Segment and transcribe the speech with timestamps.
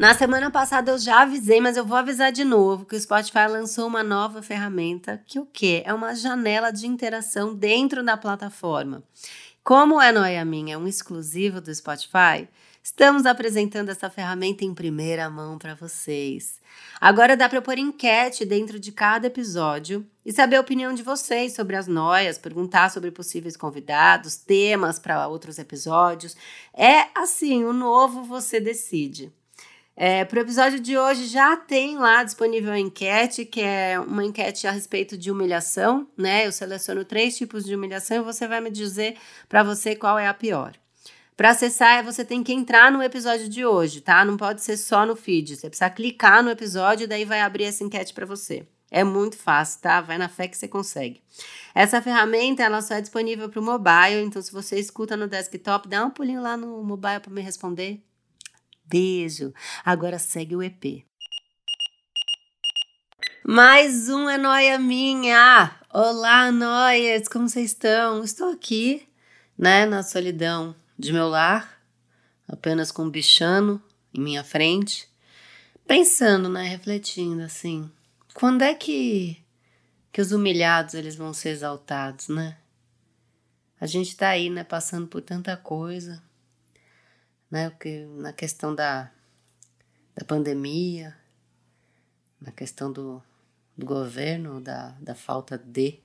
[0.00, 3.46] Na semana passada eu já avisei, mas eu vou avisar de novo que o Spotify
[3.46, 5.82] lançou uma nova ferramenta que o quê?
[5.84, 9.02] É uma janela de interação dentro da plataforma.
[9.62, 12.48] Como é Noia Minha, é um exclusivo do Spotify,
[12.82, 16.62] estamos apresentando essa ferramenta em primeira mão para vocês.
[16.98, 21.54] Agora dá para pôr enquete dentro de cada episódio e saber a opinião de vocês
[21.54, 26.34] sobre as noias, perguntar sobre possíveis convidados, temas para outros episódios.
[26.72, 29.30] É assim, o novo você decide.
[30.02, 34.24] É, Para o episódio de hoje já tem lá disponível a enquete, que é uma
[34.24, 36.46] enquete a respeito de humilhação, né?
[36.46, 40.26] Eu seleciono três tipos de humilhação e você vai me dizer para você qual é
[40.26, 40.72] a pior.
[41.36, 44.24] Para acessar, você tem que entrar no episódio de hoje, tá?
[44.24, 45.54] Não pode ser só no feed.
[45.54, 48.66] Você precisa clicar no episódio e daí vai abrir essa enquete para você.
[48.90, 50.00] É muito fácil, tá?
[50.00, 51.20] Vai na fé que você consegue.
[51.74, 55.86] Essa ferramenta, ela só é disponível para o mobile, então se você escuta no desktop,
[55.86, 58.02] dá um pulinho lá no mobile para me responder,
[58.90, 59.54] Beijo.
[59.84, 61.06] Agora segue o EP.
[63.44, 65.78] Mais um é noia minha.
[65.94, 68.24] Olá, noias, como vocês estão?
[68.24, 69.08] Estou aqui,
[69.56, 71.80] né, na solidão de meu lar,
[72.48, 73.80] apenas com um bichano
[74.12, 75.08] em minha frente,
[75.86, 77.88] pensando, né, refletindo assim,
[78.34, 79.40] quando é que
[80.10, 82.56] que os humilhados eles vão ser exaltados, né?
[83.80, 86.20] A gente tá aí, né, passando por tanta coisa,
[87.50, 87.70] né?
[87.70, 89.10] Porque na questão da,
[90.14, 91.16] da pandemia,
[92.40, 93.22] na questão do,
[93.76, 95.98] do governo, da, da falta de,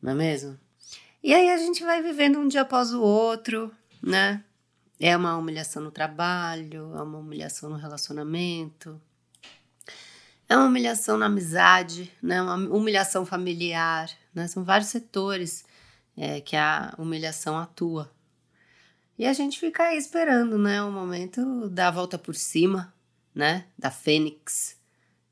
[0.00, 0.58] não é mesmo?
[1.22, 3.72] E aí a gente vai vivendo um dia após o outro,
[4.02, 4.44] né?
[5.00, 9.00] É uma humilhação no trabalho, é uma humilhação no relacionamento,
[10.48, 12.40] é uma humilhação na amizade, né?
[12.40, 14.46] Uma humilhação familiar, né?
[14.48, 15.64] São vários setores
[16.16, 18.10] é, que a humilhação atua.
[19.18, 20.80] E a gente fica aí esperando, né?
[20.82, 22.94] O momento da volta por cima,
[23.34, 23.66] né?
[23.76, 24.78] Da fênix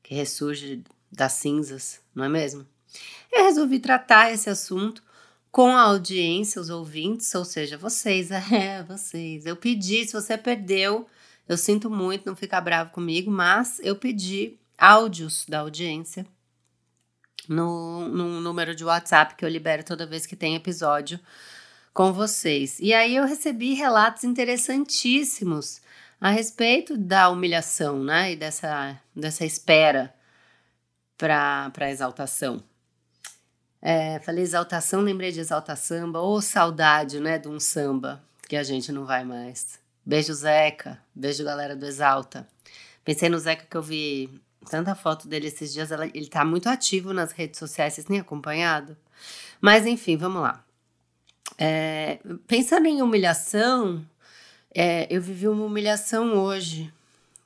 [0.03, 2.65] que ressurge das cinzas, não é mesmo?
[3.31, 5.03] Eu resolvi tratar esse assunto
[5.51, 9.45] com a audiência, os ouvintes, ou seja, vocês, é, vocês.
[9.45, 11.07] Eu pedi, se você perdeu,
[11.47, 16.25] eu sinto muito, não fica bravo comigo, mas eu pedi áudios da audiência
[17.47, 21.19] no, no número de WhatsApp que eu libero toda vez que tem episódio
[21.97, 22.77] com vocês.
[22.79, 25.81] E aí eu recebi relatos interessantíssimos
[26.21, 28.33] a respeito da humilhação, né?
[28.33, 30.13] E dessa, dessa espera
[31.17, 32.63] para a exaltação.
[33.81, 38.61] É, falei exaltação, lembrei de exalta samba, ou saudade, né, de um samba que a
[38.61, 39.79] gente não vai mais.
[40.05, 40.99] Beijo, Zeca.
[41.15, 42.47] Beijo, galera do Exalta.
[43.03, 45.89] Pensei no Zeca que eu vi tanta foto dele esses dias.
[45.91, 48.95] Ele tá muito ativo nas redes sociais, vocês têm acompanhado?
[49.59, 50.66] Mas enfim, vamos lá.
[51.57, 54.05] É, pensando em humilhação,
[54.73, 56.93] é, eu vivi uma humilhação hoje,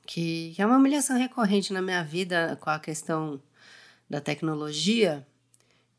[0.06, 3.40] que, que é uma humilhação recorrente na minha vida com a questão
[4.10, 5.26] da tecnologia.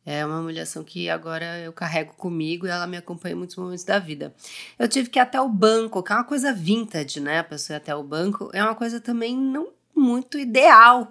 [0.05, 3.85] É uma humilhação que agora eu carrego comigo e ela me acompanha em muitos momentos
[3.85, 4.35] da vida.
[4.77, 7.39] Eu tive que ir até o banco, que é uma coisa vintage, né?
[7.39, 11.09] A pessoa ir até o banco é uma coisa também não muito ideal,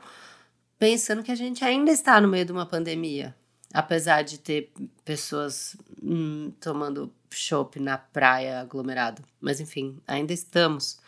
[0.78, 3.34] pensando que a gente ainda está no meio de uma pandemia
[3.72, 4.72] apesar de ter
[5.04, 9.22] pessoas hum, tomando chopp na praia aglomerado.
[9.40, 10.98] Mas enfim, ainda estamos.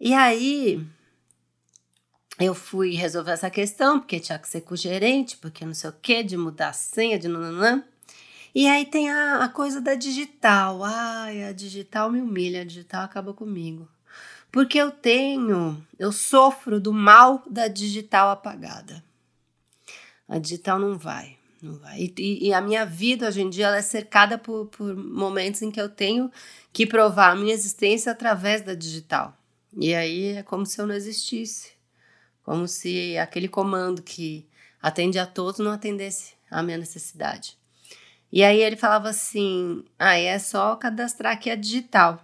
[0.00, 0.84] E aí
[2.38, 5.90] eu fui resolver essa questão, porque tinha que ser com o gerente, porque não sei
[5.90, 7.84] o que, de mudar a senha, de nananã.
[8.54, 10.82] E aí tem a, a coisa da digital.
[10.82, 13.88] Ai, a digital me humilha, a digital acaba comigo.
[14.50, 19.02] Porque eu tenho, eu sofro do mal da digital apagada.
[20.28, 22.12] A digital não vai, não vai.
[22.18, 25.70] E, e, a minha vida hoje em dia ela é cercada por, por momentos em
[25.70, 26.30] que eu tenho
[26.72, 29.36] que provar a minha existência através da digital.
[29.76, 31.72] E aí é como se eu não existisse.
[32.42, 34.46] Como se aquele comando que
[34.80, 37.56] atende a todos não atendesse à minha necessidade.
[38.30, 42.22] E aí ele falava assim: ah, é só cadastrar aqui a digital.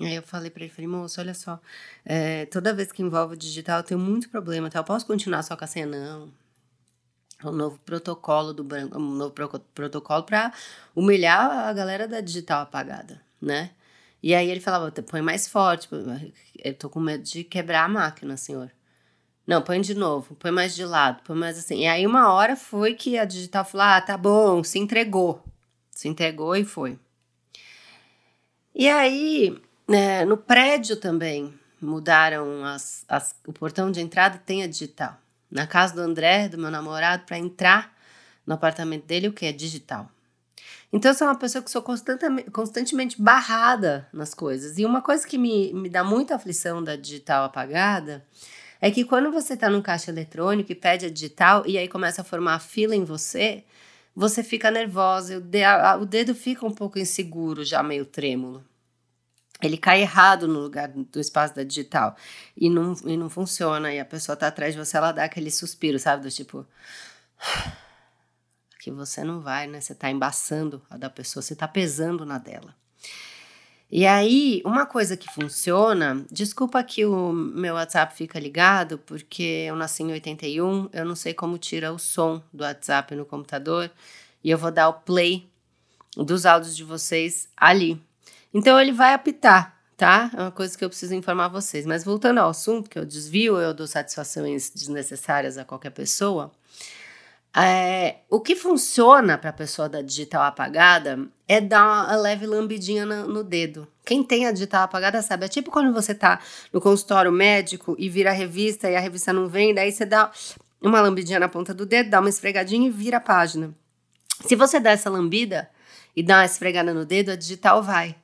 [0.00, 1.58] Aí eu falei para ele, falei, moço, olha só,
[2.04, 4.80] é, toda vez que envolve digital eu tenho muito problema, tá?
[4.80, 5.86] Eu posso continuar só com a senha?
[5.86, 6.30] Não,
[7.44, 10.52] um novo protocolo do branco, um novo pro, protocolo para
[10.94, 13.70] humilhar a galera da digital apagada, né?
[14.22, 15.88] E aí ele falava, põe mais forte,
[16.58, 18.70] eu tô com medo de quebrar a máquina, senhor.
[19.46, 21.82] Não, põe de novo, põe mais de lado, põe mais assim.
[21.82, 25.44] E aí uma hora foi que a digital falou: ah, tá bom, se entregou.
[25.90, 26.98] Se entregou e foi.
[28.74, 29.56] E aí,
[29.88, 35.16] é, no prédio também, mudaram as, as, o portão de entrada tem a digital.
[35.50, 37.94] Na casa do André, do meu namorado, para entrar
[38.46, 40.10] no apartamento dele, o que é digital.
[40.92, 44.78] Então, eu sou uma pessoa que sou constantemente, barrada nas coisas.
[44.78, 48.24] E uma coisa que me, me dá muita aflição da digital apagada
[48.80, 52.20] é que quando você está num caixa eletrônico e pede a digital e aí começa
[52.20, 53.64] a formar fila em você,
[54.14, 55.42] você fica nervosa,
[56.00, 58.64] o dedo fica um pouco inseguro, já meio trêmulo.
[59.62, 62.14] Ele cai errado no lugar do espaço da digital
[62.56, 63.92] e não, e não funciona.
[63.92, 66.22] E a pessoa tá atrás de você, ela dá aquele suspiro, sabe?
[66.22, 66.66] Do tipo.
[68.80, 69.80] Que você não vai, né?
[69.80, 72.72] Você tá embaçando a da pessoa, você tá pesando na dela.
[73.90, 79.76] E aí, uma coisa que funciona, desculpa que o meu WhatsApp fica ligado, porque eu
[79.76, 83.88] nasci em 81, eu não sei como tira o som do WhatsApp no computador,
[84.42, 85.48] e eu vou dar o play
[86.16, 88.00] dos áudios de vocês ali.
[88.56, 90.30] Então ele vai apitar, tá?
[90.34, 91.84] É uma coisa que eu preciso informar vocês.
[91.84, 96.50] Mas voltando ao assunto, que eu desvio, eu dou satisfações desnecessárias a qualquer pessoa.
[97.54, 103.04] É, o que funciona para a pessoa da digital apagada é dar uma leve lambidinha
[103.04, 103.86] no, no, dedo.
[104.06, 105.44] Quem tem a digital apagada sabe.
[105.44, 106.40] É tipo quando você tá
[106.72, 110.30] no consultório médico e vira a revista e a revista não vem, daí você dá
[110.80, 113.74] uma lambidinha na ponta do dedo, dá uma esfregadinha e vira a página.
[114.46, 115.68] Se você dá essa lambida
[116.16, 118.16] e dá uma esfregada no dedo, a digital vai.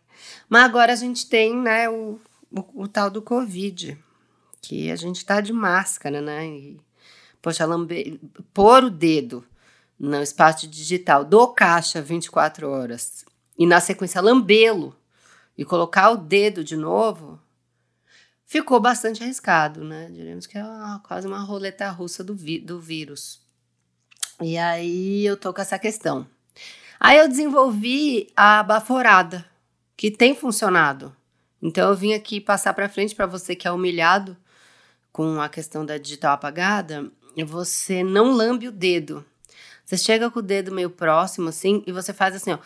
[0.52, 2.20] Mas agora a gente tem né, o,
[2.50, 3.96] o, o tal do Covid,
[4.60, 6.46] que a gente tá de máscara, né?
[6.46, 6.78] E
[7.40, 8.20] Poxa, lambe...
[8.52, 9.42] pôr o dedo
[9.98, 13.24] no espaço digital do caixa 24 horas
[13.58, 14.94] e na sequência lambê-lo
[15.56, 17.40] e colocar o dedo de novo,
[18.44, 20.10] ficou bastante arriscado, né?
[20.12, 23.40] Diremos que é uma, quase uma roleta russa do, do vírus.
[24.38, 26.26] E aí eu tô com essa questão.
[27.00, 29.50] Aí eu desenvolvi a baforada,
[29.96, 31.14] que tem funcionado.
[31.60, 34.36] Então eu vim aqui passar para frente para você que é humilhado
[35.12, 37.10] com a questão da digital apagada
[37.42, 39.24] você não lambe o dedo.
[39.86, 42.58] Você chega com o dedo meio próximo, assim, e você faz assim, ó.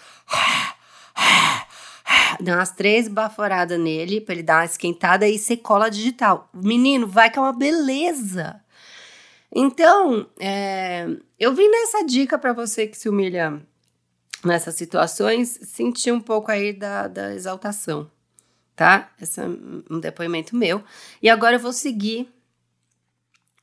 [2.40, 6.50] Dá umas três baforadas nele pra ele dar uma esquentada e você cola digital.
[6.52, 8.60] Menino, vai que é uma beleza.
[9.54, 11.06] Então, é,
[11.38, 13.62] eu vim nessa dica para você que se humilha
[14.46, 18.10] nessas situações, sentir um pouco aí da, da exaltação,
[18.74, 19.12] tá?
[19.20, 20.82] Esse é um depoimento meu.
[21.22, 22.32] E agora eu vou seguir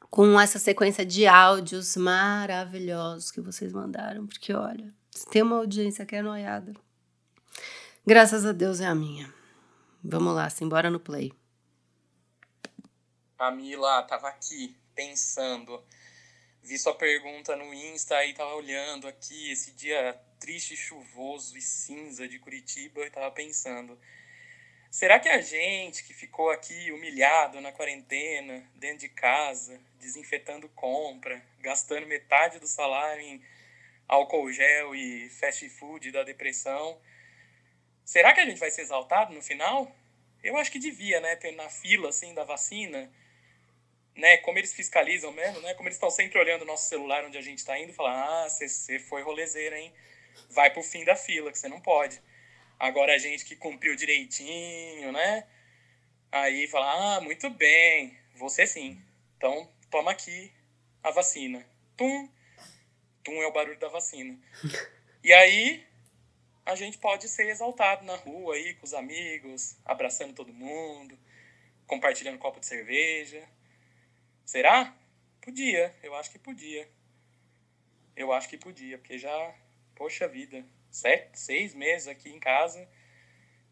[0.09, 4.93] com essa sequência de áudios maravilhosos que vocês mandaram, porque olha,
[5.31, 6.73] tem uma audiência que é noiada.
[8.05, 9.33] Graças a Deus é a minha.
[10.03, 11.31] Vamos lá, simbora no play.
[13.39, 15.81] A Mila tava aqui pensando.
[16.65, 22.25] Vi sua pergunta no Insta e tava olhando aqui esse dia triste, chuvoso e cinza
[22.25, 23.99] de Curitiba e tava pensando.
[24.89, 31.43] Será que a gente que ficou aqui humilhado na quarentena, dentro de casa, desinfetando compra,
[31.59, 33.43] gastando metade do salário em
[34.07, 36.97] álcool gel e fast food da depressão,
[38.05, 39.93] será que a gente vai ser exaltado no final?
[40.41, 41.35] Eu acho que devia, né?
[41.35, 43.11] Ter na fila assim da vacina,
[44.15, 44.37] né?
[44.37, 45.73] Como eles fiscalizam mesmo, né?
[45.73, 48.49] Como eles estão sempre olhando o nosso celular onde a gente está indo, falar: "Ah,
[48.49, 49.93] você foi rolezeira, hein?
[50.49, 52.21] Vai pro fim da fila, que você não pode".
[52.79, 55.47] Agora a gente que cumpriu direitinho, né?
[56.31, 59.01] Aí fala, ah, muito bem, você sim.
[59.37, 60.51] Então toma aqui
[61.03, 61.65] a vacina.
[61.95, 62.27] Tum,
[63.23, 64.37] tum é o barulho da vacina.
[65.23, 65.85] E aí
[66.65, 71.17] a gente pode ser exaltado na rua aí com os amigos, abraçando todo mundo,
[71.85, 73.47] compartilhando um copo de cerveja.
[74.45, 74.93] Será?
[75.41, 76.87] Podia, eu acho que podia.
[78.15, 79.55] Eu acho que podia, porque já,
[79.95, 82.87] poxa vida, sete, seis meses aqui em casa.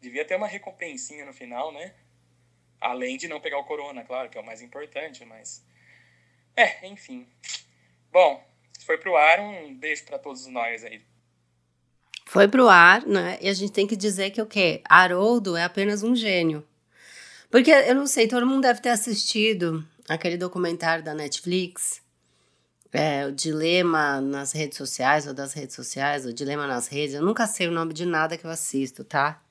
[0.00, 1.94] Devia ter uma recompensinha no final, né?
[2.80, 5.64] Além de não pegar o corona, claro, que é o mais importante, mas.
[6.56, 7.28] É, enfim.
[8.10, 8.44] Bom,
[8.84, 11.02] foi pro ar, um beijo para todos nós aí.
[12.26, 13.38] Foi pro ar, né?
[13.40, 14.82] E a gente tem que dizer que o quê?
[14.88, 16.66] Haroldo é apenas um gênio.
[17.50, 22.02] Porque eu não sei, todo mundo deve ter assistido aquele documentário da Netflix
[22.92, 27.22] é, o dilema nas redes sociais ou das redes sociais, o dilema nas redes, eu
[27.22, 29.42] nunca sei o nome de nada que eu assisto, tá?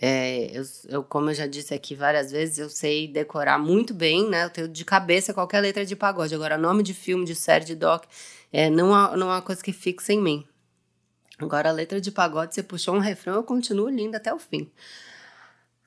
[0.00, 4.28] É, eu, eu, como eu já disse aqui várias vezes, eu sei decorar muito bem,
[4.28, 4.44] né?
[4.44, 6.34] Eu tenho de cabeça qualquer letra de pagode.
[6.34, 8.04] Agora, nome de filme, de série, de doc,
[8.52, 10.46] É, não, há, não há coisa que fixa em mim.
[11.38, 14.70] Agora, a letra de pagode, você puxou um refrão, eu continuo linda até o fim.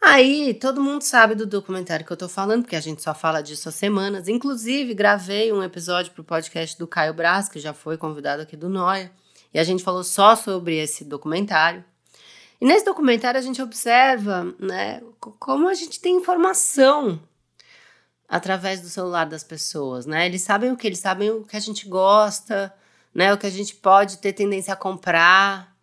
[0.08, 3.42] Aí, todo mundo sabe do documentário que eu tô falando, porque a gente só fala
[3.42, 4.28] disso há semanas.
[4.28, 8.70] Inclusive, gravei um episódio pro podcast do Caio Braz, que já foi convidado aqui do
[8.70, 9.12] Noia,
[9.52, 11.84] e a gente falou só sobre esse documentário.
[12.62, 17.20] E nesse documentário a gente observa, né, como a gente tem informação
[18.30, 20.28] através do celular das pessoas, né?
[20.28, 22.72] Eles sabem o que eles sabem o que a gente gosta,
[23.12, 25.75] né, o que a gente pode ter tendência a comprar.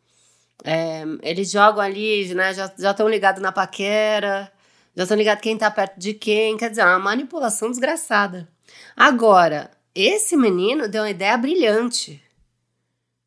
[0.64, 2.54] É, eles jogam ali, né?
[2.54, 4.52] Já estão ligados na paquera,
[4.95, 6.57] já estão ligados quem está perto de quem.
[6.57, 8.49] Quer dizer, é uma manipulação desgraçada.
[8.97, 12.23] Agora, esse menino deu uma ideia brilhante.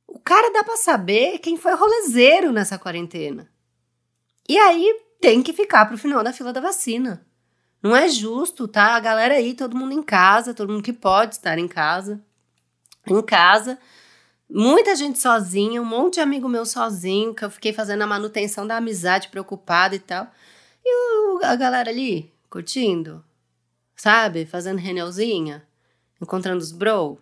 [0.07, 3.49] O cara dá para saber quem foi rolezeiro nessa quarentena.
[4.47, 7.25] E aí tem que ficar pro final da fila da vacina.
[7.81, 8.95] Não é justo, tá?
[8.95, 12.23] A galera aí, todo mundo em casa, todo mundo que pode estar em casa,
[13.05, 13.77] em casa,
[14.49, 18.65] Muita gente sozinha, um monte de amigo meu sozinho, que eu fiquei fazendo a manutenção
[18.65, 20.27] da amizade, preocupada e tal.
[20.83, 23.23] E a galera ali, curtindo,
[23.95, 24.45] sabe?
[24.45, 25.67] Fazendo reuniãozinha,
[26.21, 27.19] encontrando os bro.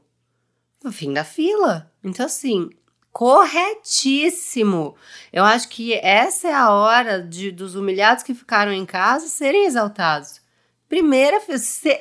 [0.83, 1.89] No fim da fila.
[2.03, 2.69] Então, assim,
[3.13, 4.95] corretíssimo.
[5.31, 9.65] Eu acho que essa é a hora de, dos humilhados que ficaram em casa serem
[9.65, 10.41] exaltados.
[10.89, 11.39] Primeira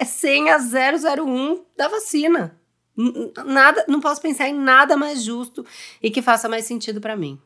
[0.04, 2.58] senha 001 da vacina.
[2.96, 5.64] Nada, não posso pensar em nada mais justo
[6.02, 7.40] e que faça mais sentido para mim.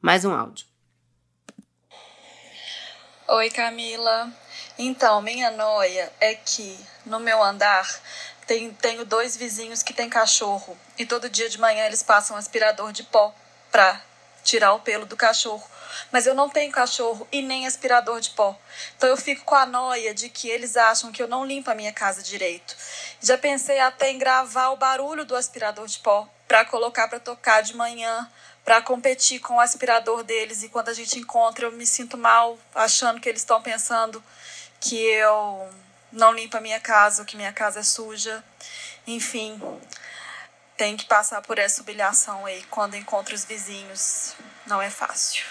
[0.00, 0.66] Mais um áudio.
[3.28, 4.32] Oi, Camila.
[4.76, 7.88] Então, minha noia é que no meu andar
[8.46, 12.38] tem, tenho dois vizinhos que têm cachorro e todo dia de manhã eles passam um
[12.38, 13.32] aspirador de pó
[13.70, 14.02] pra
[14.42, 15.62] tirar o pelo do cachorro.
[16.12, 18.58] Mas eu não tenho cachorro e nem aspirador de pó.
[18.96, 21.74] Então eu fico com a noia de que eles acham que eu não limpo a
[21.74, 22.76] minha casa direito.
[23.20, 27.62] Já pensei até em gravar o barulho do aspirador de pó para colocar para tocar
[27.62, 28.28] de manhã,
[28.64, 30.62] para competir com o aspirador deles.
[30.62, 34.22] E quando a gente encontra, eu me sinto mal, achando que eles estão pensando
[34.80, 35.68] que eu
[36.10, 38.42] não limpo a minha casa, que minha casa é suja.
[39.06, 39.60] Enfim,
[40.76, 44.34] tem que passar por essa humilhação aí quando encontra os vizinhos.
[44.66, 45.44] Não é fácil.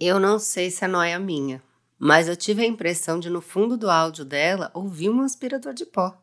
[0.00, 1.62] Eu não sei se é noia minha,
[1.98, 5.84] mas eu tive a impressão de, no fundo do áudio dela, ouvir um aspirador de
[5.84, 6.16] pó.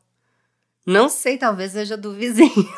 [0.85, 2.69] Não sei, talvez seja do vizinho.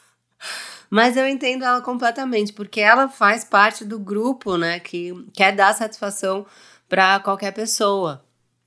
[0.90, 5.74] mas eu entendo ela completamente, porque ela faz parte do grupo, né, que quer dar
[5.74, 6.46] satisfação
[6.88, 8.24] para qualquer pessoa,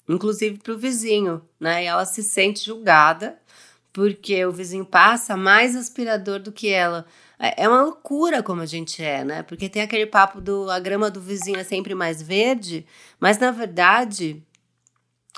[0.08, 1.84] inclusive para o vizinho, né?
[1.84, 3.40] E ela se sente julgada
[3.94, 7.06] porque o vizinho passa mais aspirador do que ela.
[7.40, 9.44] É, é uma loucura como a gente é, né?
[9.44, 12.86] Porque tem aquele papo do a grama do vizinho é sempre mais verde,
[13.20, 14.44] mas na verdade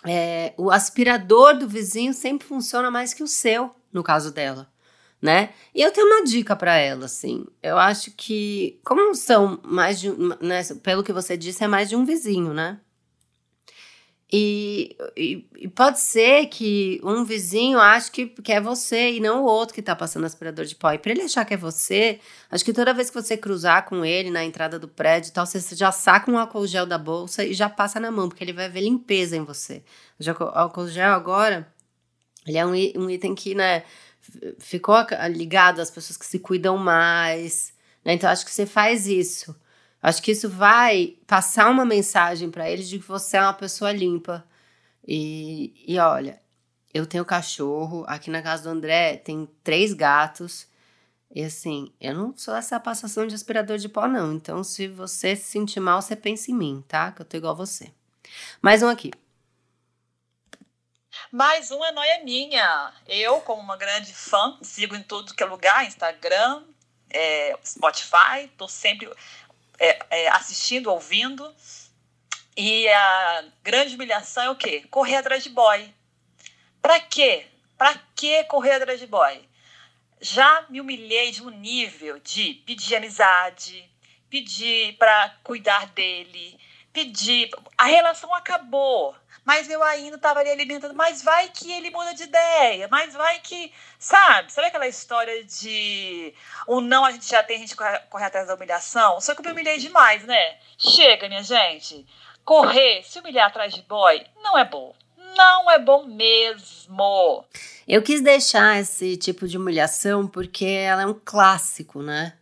[0.06, 4.72] é, o aspirador do vizinho sempre funciona mais que o seu, no caso dela,
[5.22, 5.50] né?
[5.76, 7.46] E eu tenho uma dica para ela, assim.
[7.62, 10.10] Eu acho que, como são mais de,
[10.42, 12.80] né, pelo que você disse, é mais de um vizinho, né?
[14.32, 19.42] E, e, e, pode ser que um vizinho ache que, que é você e não
[19.42, 20.92] o outro que está passando aspirador de pó.
[20.92, 22.20] E para ele achar que é você,
[22.52, 25.48] acho que toda vez que você cruzar com ele na entrada do prédio e tal,
[25.48, 28.54] você já saca um álcool gel da bolsa e já passa na mão, porque ele
[28.54, 29.82] vai ver limpeza em você.
[30.20, 31.68] O álcool gel agora,
[32.46, 33.84] ele é um, um item que, né,
[34.60, 34.96] ficou
[35.32, 37.74] ligado às pessoas que se cuidam mais.
[38.06, 38.14] Né?
[38.14, 39.56] Então, acho que você faz isso.
[40.02, 43.92] Acho que isso vai passar uma mensagem para eles de que você é uma pessoa
[43.92, 44.46] limpa.
[45.06, 46.42] E, e olha,
[46.94, 50.68] eu tenho cachorro, aqui na casa do André tem três gatos.
[51.34, 54.34] E assim, eu não sou essa passação de aspirador de pó, não.
[54.34, 57.12] Então, se você se sentir mal, você pensa em mim, tá?
[57.12, 57.92] Que eu tô igual você.
[58.62, 59.12] Mais um aqui.
[61.32, 62.94] Mais um é noia minha.
[63.08, 66.64] Eu, como uma grande fã, sigo em tudo que é lugar, Instagram,
[67.10, 69.12] é, Spotify, tô sempre
[69.80, 71.54] é, é, assistindo, ouvindo.
[72.56, 74.86] E a grande humilhação é o quê?
[74.92, 75.94] Correr atrás de boy.
[76.82, 77.46] Pra quê?
[77.78, 79.48] Pra que correr atrás de boy?
[80.20, 83.90] Já me humilhei de um nível de pedir amizade,
[84.30, 86.60] pedir para cuidar dele,
[86.92, 87.50] pedir.
[87.78, 89.16] A relação acabou
[89.50, 93.40] mas eu ainda estava ali alimentando, mas vai que ele muda de ideia, mas vai
[93.40, 94.54] que, sabe?
[94.54, 96.36] Sabe aquela história de
[96.68, 99.20] o não a gente já tem, a gente corre, corre atrás da humilhação?
[99.20, 100.58] Só que eu me humilhei demais, né?
[100.78, 102.06] Chega, minha gente.
[102.46, 104.94] Correr, se humilhar atrás de boy, não é bom.
[105.36, 107.44] Não é bom mesmo.
[107.88, 112.34] Eu quis deixar esse tipo de humilhação porque ela é um clássico, né?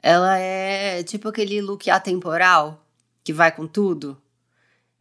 [0.00, 2.80] Ela é tipo aquele look atemporal
[3.24, 4.21] que vai com tudo.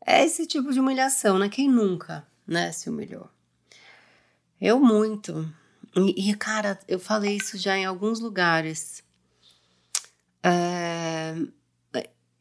[0.06, 1.50] É esse tipo de humilhação, né?
[1.50, 3.30] Quem nunca, né, se humilhou?
[4.60, 5.48] Eu muito.
[5.96, 9.04] E, e, cara, eu falei isso já em alguns lugares.
[10.44, 11.36] É,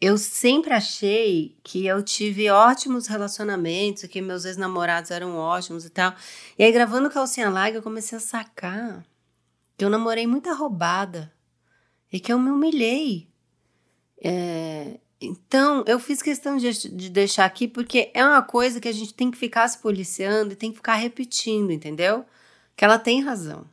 [0.00, 6.14] eu sempre achei que eu tive ótimos relacionamentos, que meus ex-namorados eram ótimos e tal.
[6.59, 9.05] E aí, gravando Calcinha Larga, eu comecei a sacar
[9.76, 11.31] que eu namorei muita roubada
[12.11, 13.29] e que eu me humilhei.
[14.23, 18.93] É, então, eu fiz questão de, de deixar aqui porque é uma coisa que a
[18.93, 22.25] gente tem que ficar se policiando e tem que ficar repetindo, entendeu?
[22.75, 23.67] Que ela tem razão.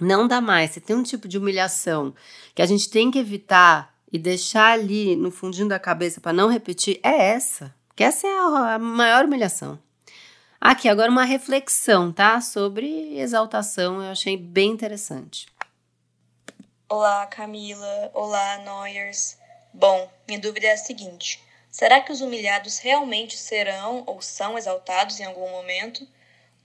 [0.00, 0.72] Não dá mais.
[0.72, 2.12] Se tem um tipo de humilhação
[2.52, 6.48] que a gente tem que evitar e deixar ali no fundinho da cabeça para não
[6.48, 7.72] repetir, é essa.
[7.94, 9.78] Que essa é a, a maior humilhação.
[10.60, 12.40] Aqui, agora uma reflexão, tá?
[12.40, 15.46] Sobre exaltação, eu achei bem interessante.
[16.88, 18.10] Olá, Camila.
[18.12, 19.39] Olá, Noyers.
[19.72, 25.20] Bom, minha dúvida é a seguinte: será que os humilhados realmente serão ou são exaltados
[25.20, 26.06] em algum momento?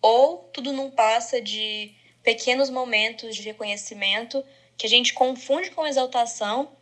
[0.01, 1.93] Ou tudo não passa de
[2.23, 4.43] pequenos momentos de reconhecimento
[4.75, 6.75] que a gente confunde com exaltação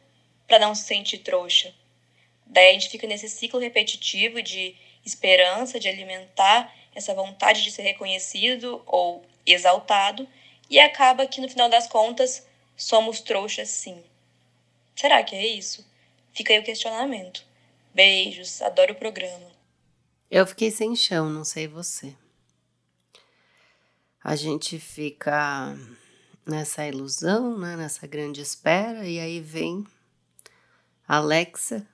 [0.48, 1.74] para não se sentir trouxa?
[2.46, 7.82] Daí a gente fica nesse ciclo repetitivo de esperança, de alimentar essa vontade de ser
[7.82, 10.26] reconhecido ou exaltado,
[10.70, 14.02] e acaba que no final das contas somos trouxas sim.
[14.96, 15.86] Será que é isso?
[16.34, 17.46] Fica aí o questionamento.
[17.94, 19.52] Beijos, adoro o programa.
[20.30, 22.16] Eu fiquei sem chão, não sei você.
[24.24, 25.78] A gente fica
[26.46, 29.86] nessa ilusão, né, nessa grande espera, e aí vem
[31.08, 31.86] Alexa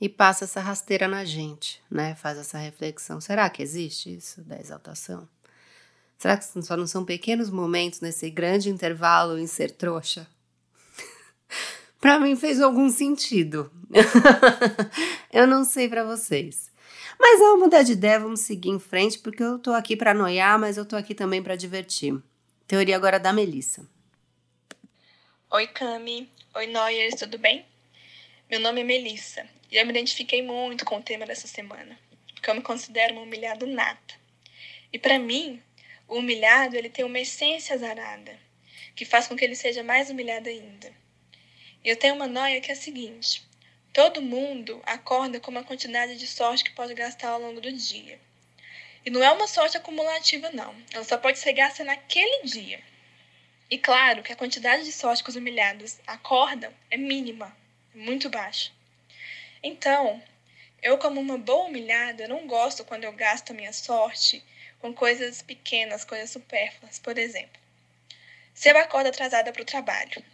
[0.00, 2.14] e passa essa rasteira na gente, né?
[2.14, 3.20] Faz essa reflexão.
[3.20, 5.28] Será que existe isso da exaltação?
[6.18, 10.26] Será que só não são pequenos momentos nesse grande intervalo em ser trouxa?
[12.04, 13.72] para mim fez algum sentido.
[15.32, 16.70] eu não sei para vocês.
[17.18, 20.58] Mas vamos mudar de ideia, vamos seguir em frente, porque eu tô aqui para noiar,
[20.58, 22.14] mas eu tô aqui também para divertir.
[22.66, 23.88] Teoria agora da Melissa.
[25.50, 26.30] Oi, Cami.
[26.54, 27.64] Oi, Noyers, tudo bem?
[28.50, 31.98] Meu nome é Melissa e eu me identifiquei muito com o tema dessa semana,
[32.34, 34.14] porque eu me considero uma humilhada nata.
[34.92, 35.58] E para mim,
[36.06, 38.38] o humilhado ele tem uma essência azarada,
[38.94, 41.02] que faz com que ele seja mais humilhado ainda.
[41.84, 43.46] Eu tenho uma noia que é a seguinte:
[43.92, 48.18] todo mundo acorda com uma quantidade de sorte que pode gastar ao longo do dia.
[49.04, 50.74] E não é uma sorte acumulativa, não.
[50.94, 52.82] Ela só pode ser gasta naquele dia.
[53.70, 57.54] E claro que a quantidade de sorte que os humilhados acordam é mínima,
[57.94, 58.72] é muito baixa.
[59.62, 60.22] Então,
[60.82, 64.42] eu, como uma boa humilhada, não gosto quando eu gasto a minha sorte
[64.80, 66.98] com coisas pequenas, coisas supérfluas.
[66.98, 67.60] Por exemplo,
[68.54, 70.24] se eu acordo atrasada para o trabalho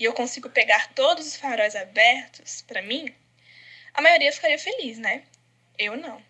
[0.00, 3.14] e eu consigo pegar todos os faróis abertos para mim,
[3.92, 5.22] a maioria ficaria feliz, né?
[5.78, 6.22] Eu não.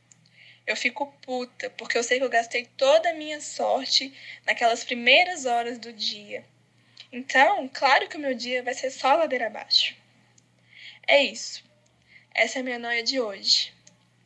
[0.67, 4.13] Eu fico puta, porque eu sei que eu gastei toda a minha sorte
[4.45, 6.45] naquelas primeiras horas do dia.
[7.13, 9.95] Então, claro que o meu dia vai ser só ladeira abaixo.
[11.07, 11.65] É isso.
[12.35, 13.73] Essa é a minha noia de hoje.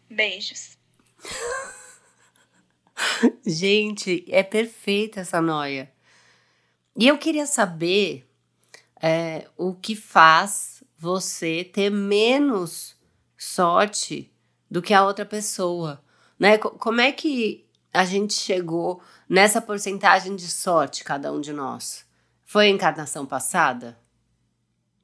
[0.09, 0.79] Beijos.
[3.45, 5.91] Gente, é perfeita essa noia.
[6.97, 8.24] E eu queria saber
[9.07, 12.97] é, o que faz você ter menos
[13.37, 14.33] sorte
[14.71, 16.03] do que a outra pessoa,
[16.39, 16.57] né?
[16.57, 22.07] Como é que a gente chegou nessa porcentagem de sorte, cada um de nós?
[22.47, 23.99] Foi a encarnação passada?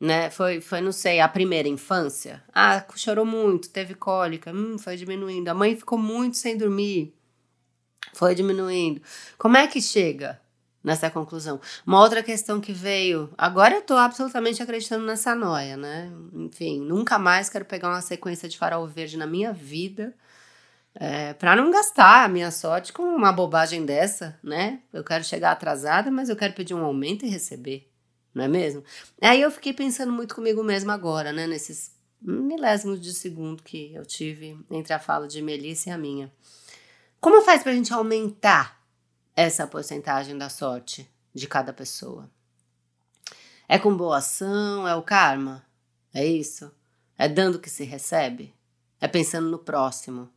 [0.01, 0.31] Né?
[0.31, 2.43] Foi, foi, não sei, a primeira infância?
[2.55, 5.49] Ah, chorou muito, teve cólica, hum, foi diminuindo.
[5.49, 7.15] A mãe ficou muito sem dormir,
[8.15, 9.03] foi diminuindo.
[9.37, 10.41] Como é que chega?
[10.83, 11.61] Nessa conclusão.
[11.87, 16.11] Uma outra questão que veio, agora eu tô absolutamente acreditando nessa noia, né?
[16.33, 20.15] Enfim, nunca mais quero pegar uma sequência de farol verde na minha vida.
[20.95, 24.81] É, para não gastar a minha sorte com uma bobagem dessa, né?
[24.93, 27.89] Eu quero chegar atrasada, mas eu quero pedir um aumento e receber,
[28.35, 28.83] não é mesmo?
[29.23, 31.47] Aí eu fiquei pensando muito comigo mesma agora, né?
[31.47, 36.31] Nesses milésimos de segundo que eu tive entre a fala de Melissa e a minha.
[37.21, 38.80] Como faz pra gente aumentar
[39.41, 42.31] essa porcentagem da sorte de cada pessoa.
[43.69, 44.87] É com boa ação?
[44.87, 45.65] É o karma?
[46.13, 46.71] É isso?
[47.17, 48.55] É dando que se recebe?
[49.01, 50.29] É pensando no próximo,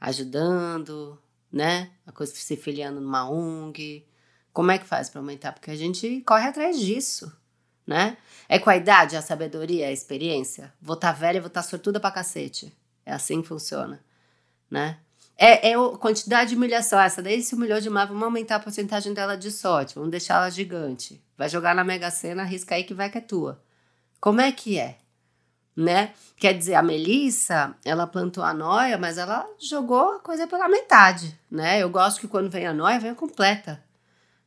[0.00, 1.18] ajudando,
[1.50, 1.92] né?
[2.06, 4.06] A coisa se filiando numa ONG.
[4.52, 5.52] Como é que faz para aumentar?
[5.52, 7.34] Porque a gente corre atrás disso,
[7.86, 8.18] né?
[8.48, 10.74] É com a idade, a sabedoria, a experiência.
[10.80, 12.76] Vou estar tá velha, vou estar tá sortuda pra cacete.
[13.06, 14.04] É assim que funciona,
[14.70, 14.98] né?
[15.44, 17.00] É, é quantidade de humilhação.
[17.00, 20.48] Essa daí se humilhou demais, vamos aumentar a porcentagem dela de sorte, vamos deixar ela
[20.48, 21.20] gigante.
[21.36, 23.60] Vai jogar na Mega Sena, arrisca aí que vai que é tua.
[24.20, 24.98] Como é que é?
[25.76, 26.12] Né?
[26.36, 31.36] Quer dizer, a Melissa, ela plantou a noia, mas ela jogou a coisa pela metade,
[31.50, 31.82] né?
[31.82, 33.82] Eu gosto que quando vem a noia, venha completa,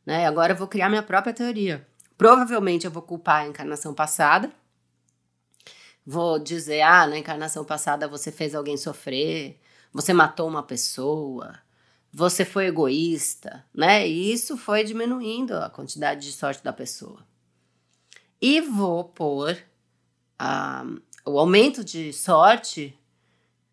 [0.06, 0.26] né?
[0.26, 1.86] Agora eu vou criar minha própria teoria.
[2.16, 4.50] Provavelmente eu vou culpar a encarnação passada.
[6.06, 9.60] Vou dizer, ah, na encarnação passada você fez alguém sofrer,
[9.96, 11.58] você matou uma pessoa,
[12.12, 14.06] você foi egoísta, né?
[14.06, 17.26] E isso foi diminuindo a quantidade de sorte da pessoa.
[18.38, 19.56] E vou pôr
[20.38, 22.94] uh, o aumento de sorte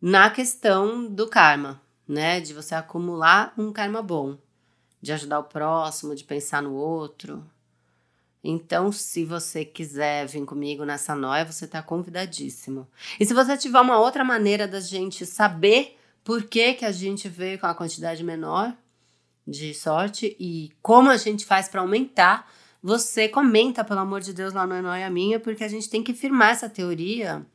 [0.01, 2.39] na questão do karma, né?
[2.39, 4.37] De você acumular um karma bom,
[5.01, 7.45] de ajudar o próximo, de pensar no outro.
[8.41, 12.87] Então, se você quiser vir comigo nessa noia, você está convidadíssimo.
[13.19, 17.27] E se você tiver uma outra maneira da gente saber por que, que a gente
[17.27, 18.73] veio com a quantidade menor
[19.45, 22.49] de sorte e como a gente faz para aumentar,
[22.81, 26.13] você comenta, pelo amor de Deus, lá no Noia Minha, porque a gente tem que
[26.13, 27.45] firmar essa teoria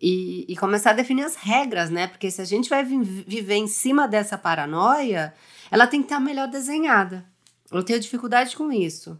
[0.00, 2.06] e, e começar a definir as regras, né?
[2.06, 5.34] Porque se a gente vai vi viver em cima dessa paranoia,
[5.70, 7.24] ela tem que estar melhor desenhada.
[7.70, 9.18] Eu tenho dificuldade com isso.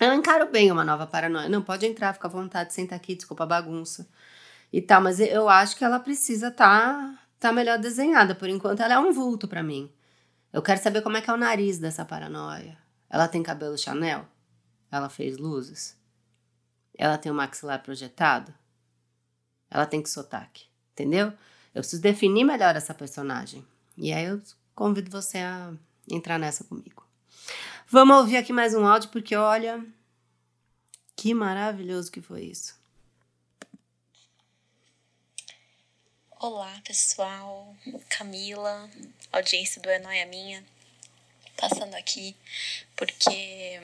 [0.00, 1.48] Eu encaro bem uma nova paranoia.
[1.48, 4.08] Não, pode entrar, fica à vontade, senta aqui, desculpa a bagunça.
[4.72, 8.34] E tal, mas eu acho que ela precisa estar tá, melhor desenhada.
[8.34, 9.90] Por enquanto, ela é um vulto para mim.
[10.52, 12.78] Eu quero saber como é que é o nariz dessa paranoia.
[13.10, 14.26] Ela tem cabelo Chanel?
[14.90, 15.96] Ela fez luzes?
[16.96, 18.54] Ela tem o maxilar projetado?
[19.70, 21.32] Ela tem que sotaque, entendeu?
[21.74, 23.66] Eu preciso definir melhor essa personagem.
[23.96, 24.40] E aí eu
[24.74, 25.72] convido você a
[26.08, 27.04] entrar nessa comigo.
[27.88, 29.84] Vamos ouvir aqui mais um áudio, porque olha,
[31.16, 32.74] que maravilhoso que foi isso.
[36.46, 37.74] Olá, pessoal.
[38.10, 38.90] Camila,
[39.32, 40.62] audiência do É Noia Minha.
[41.56, 42.36] Passando aqui
[42.94, 43.80] porque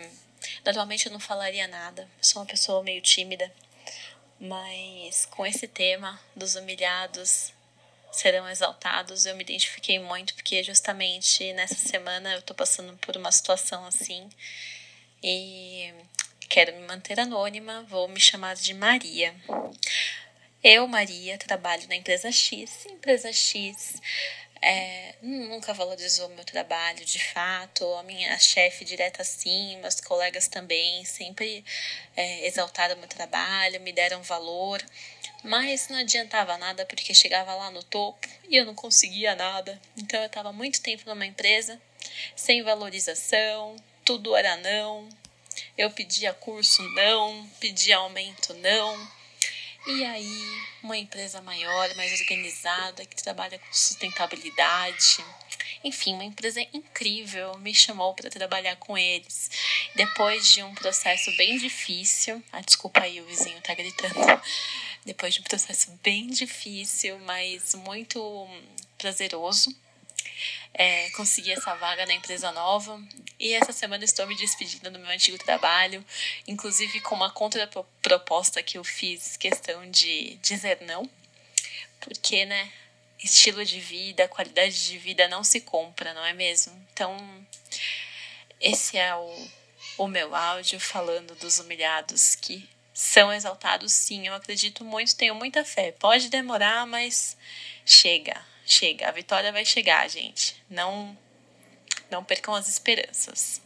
[0.62, 2.06] normalmente eu não falaria nada.
[2.20, 3.50] Sou uma pessoa meio tímida
[4.38, 7.50] mas com esse tema dos humilhados
[8.12, 13.32] serão exaltados, eu me identifiquei muito porque justamente nessa semana eu tô passando por uma
[13.32, 14.28] situação assim
[15.22, 15.94] e
[16.46, 19.34] quero me manter anônima, vou me chamar de Maria.
[20.62, 23.94] Eu, Maria, trabalho na empresa X, empresa X
[24.60, 31.02] é, nunca valorizou meu trabalho de fato, a minha chefe direta sim, meus colegas também
[31.06, 31.64] sempre
[32.14, 34.84] é, exaltaram meu trabalho, me deram valor,
[35.42, 39.80] mas não adiantava nada porque chegava lá no topo e eu não conseguia nada.
[39.96, 41.80] Então eu estava muito tempo numa empresa
[42.36, 45.08] sem valorização, tudo era não.
[45.76, 49.19] Eu pedia curso não, pedia aumento não
[49.90, 55.24] e aí, uma empresa maior, mais organizada, que trabalha com sustentabilidade.
[55.82, 59.50] Enfim, uma empresa incrível me chamou para trabalhar com eles.
[59.96, 64.14] Depois de um processo bem difícil, ah, desculpa aí, o vizinho tá gritando.
[65.04, 68.48] Depois de um processo bem difícil, mas muito
[68.96, 69.74] prazeroso,
[70.72, 73.02] é, consegui essa vaga na empresa nova
[73.40, 76.04] e essa semana estou me despedindo do meu antigo trabalho,
[76.46, 81.08] inclusive com uma contraproposta que eu fiz questão de dizer não,
[82.00, 82.70] porque, né,
[83.18, 86.72] estilo de vida, qualidade de vida não se compra, não é mesmo?
[86.92, 87.46] Então,
[88.60, 89.48] esse é o,
[89.98, 95.64] o meu áudio falando dos humilhados que são exaltados, sim, eu acredito muito, tenho muita
[95.64, 95.92] fé.
[95.92, 97.36] Pode demorar, mas
[97.86, 100.56] chega chega, a vitória vai chegar, gente.
[100.68, 101.16] Não
[102.10, 103.60] não percam as esperanças.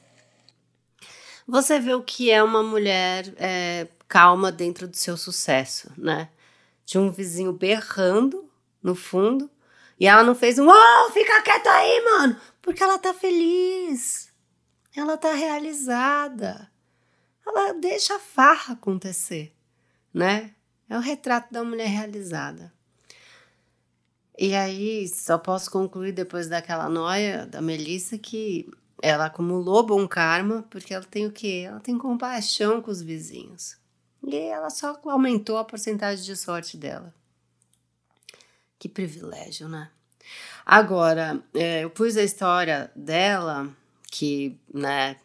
[1.46, 6.28] Você vê o que é uma mulher é, calma dentro do seu sucesso, né?
[6.86, 8.50] De um vizinho berrando
[8.82, 9.50] no fundo
[9.98, 14.30] e ela não fez um oh, fica quieta aí, mano, porque ela tá feliz.
[14.96, 16.70] Ela tá realizada.
[17.46, 19.54] Ela deixa a farra acontecer,
[20.12, 20.54] né?
[20.88, 22.72] É o retrato da mulher realizada.
[24.36, 28.68] E aí, só posso concluir depois daquela noia da Melissa que
[29.00, 31.64] ela acumulou bom karma, porque ela tem o quê?
[31.66, 33.76] Ela tem compaixão com os vizinhos.
[34.26, 37.14] E ela só aumentou a porcentagem de sorte dela.
[38.78, 39.90] Que privilégio, né?
[40.64, 43.68] Agora, é, eu pus a história dela,
[44.10, 45.16] que, né,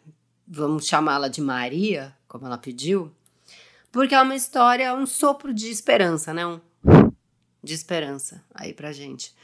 [0.46, 3.10] vamos chamá-la de Maria, como ela pediu,
[3.90, 6.46] porque é uma história, um sopro de esperança, né?
[6.46, 6.60] Um
[7.62, 9.34] de esperança aí pra gente.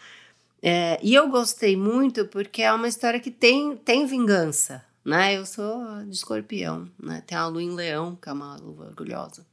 [0.62, 5.37] É, e eu gostei muito porque é uma história que tem, tem vingança, né?
[5.37, 7.22] Eu sou de escorpião, né?
[7.26, 9.46] Tem a lua em leão, que é uma lua orgulhosa.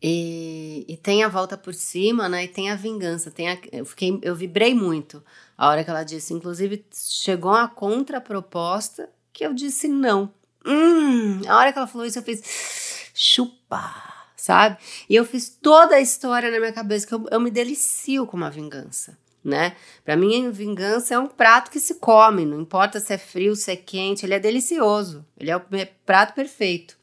[0.00, 2.44] E, e tem a volta por cima, né?
[2.44, 3.30] E tem a vingança.
[3.30, 5.22] Tem a, eu, fiquei, eu vibrei muito
[5.56, 6.32] a hora que ela disse.
[6.32, 10.32] Inclusive, chegou a contraproposta que eu disse não.
[10.64, 14.17] Hum, a hora que ela falou isso, eu fiz chupa
[14.48, 14.78] sabe?
[15.10, 18.34] E eu fiz toda a história na minha cabeça, que eu, eu me delicio com
[18.34, 19.76] uma vingança, né?
[20.02, 23.70] Para mim, vingança é um prato que se come, não importa se é frio, se
[23.70, 25.22] é quente, ele é delicioso.
[25.38, 25.62] Ele é o
[26.06, 26.96] prato perfeito.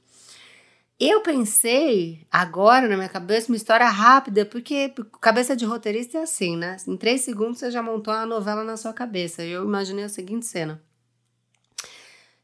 [1.00, 6.58] Eu pensei agora na minha cabeça uma história rápida, porque cabeça de roteirista é assim,
[6.58, 6.78] né?
[6.88, 9.44] Em três segundos você já montou uma novela na sua cabeça.
[9.44, 10.82] Eu imaginei a seguinte cena.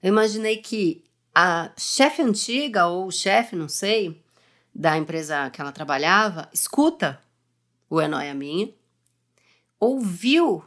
[0.04, 4.21] Eu imaginei que a chefe antiga ou o chefe, não sei,
[4.74, 7.22] da empresa que ela trabalhava, escuta
[7.90, 8.74] o É Minha,
[9.80, 10.64] ouviu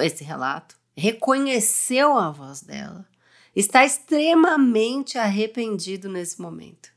[0.00, 3.06] esse relato, reconheceu a voz dela
[3.56, 6.94] está extremamente arrependido nesse momento.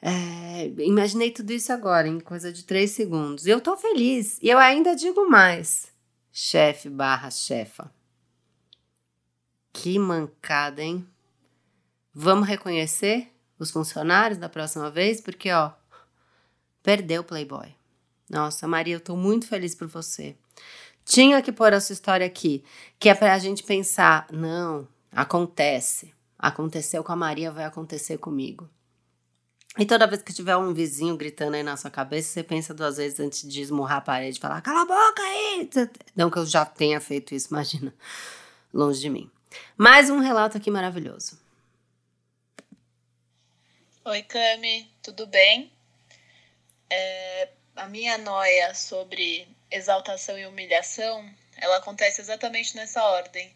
[0.00, 3.46] É, imaginei tudo isso agora, em coisa de três segundos.
[3.46, 4.38] Eu tô feliz.
[4.40, 5.92] E eu ainda digo mais:
[6.32, 7.92] chefe barra chefa.
[9.72, 11.06] Que mancada, hein?
[12.14, 15.20] Vamos reconhecer os funcionários da próxima vez?
[15.20, 15.72] Porque, ó,
[16.82, 17.74] perdeu o Playboy.
[18.28, 20.36] Nossa, Maria, eu tô muito feliz por você
[21.06, 22.64] tinha que pôr essa história aqui,
[22.98, 26.12] que é para a gente pensar, não, acontece.
[26.36, 28.68] Aconteceu com a Maria, vai acontecer comigo.
[29.78, 32.96] E toda vez que tiver um vizinho gritando aí na sua cabeça, você pensa duas
[32.96, 35.70] vezes antes de esmurrar a parede e falar: cala a boca aí!
[36.14, 37.94] Não que eu já tenha feito isso, imagina.
[38.74, 39.30] Longe de mim.
[39.76, 41.38] Mais um relato aqui maravilhoso.
[44.08, 45.68] Oi, Cami, tudo bem?
[46.88, 53.52] É, a minha noia sobre exaltação e humilhação, ela acontece exatamente nessa ordem.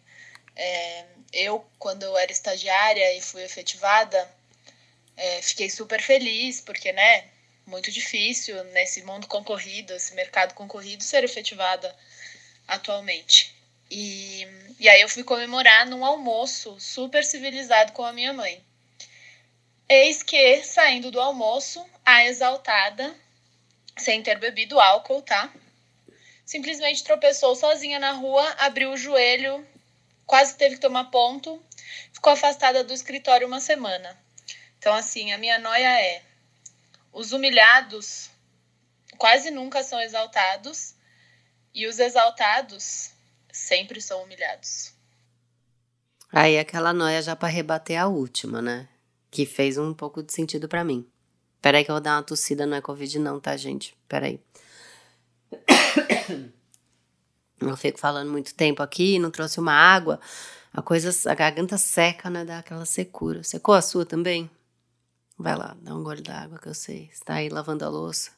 [0.57, 4.29] É, eu, quando eu era estagiária e fui efetivada,
[5.17, 7.29] é, fiquei super feliz, porque, né,
[7.65, 11.97] muito difícil nesse mundo concorrido, esse mercado concorrido, ser efetivada
[12.67, 13.55] atualmente.
[13.89, 14.49] E,
[14.81, 18.61] e aí eu fui comemorar num almoço super civilizado com a minha mãe.
[19.93, 23.13] Eis que, saindo do almoço, a exaltada,
[23.99, 25.53] sem ter bebido álcool, tá?
[26.51, 29.65] simplesmente tropeçou sozinha na rua, abriu o joelho,
[30.27, 31.63] quase teve que tomar ponto,
[32.13, 34.19] ficou afastada do escritório uma semana.
[34.77, 36.23] Então, assim, a minha noia é:
[37.13, 38.31] os humilhados
[39.17, 40.97] quase nunca são exaltados
[41.73, 43.13] e os exaltados
[43.53, 44.93] sempre são humilhados.
[46.33, 48.89] Aí aquela noia já para rebater a última, né?
[49.31, 51.07] Que fez um pouco de sentido para mim.
[51.63, 53.97] Peraí que eu vou dar uma tossida, não é Covid não, tá, gente?
[54.09, 54.41] Peraí.
[57.61, 60.19] Eu fico falando muito tempo aqui, não trouxe uma água.
[60.73, 62.43] A coisa, a garganta seca, né?
[62.45, 63.43] Dá aquela secura.
[63.43, 64.51] Secou a sua também?
[65.37, 67.11] Vai lá, dá um gole d'água que eu sei.
[67.13, 68.31] Está aí lavando a louça,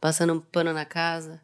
[0.00, 1.40] passando um pano na casa.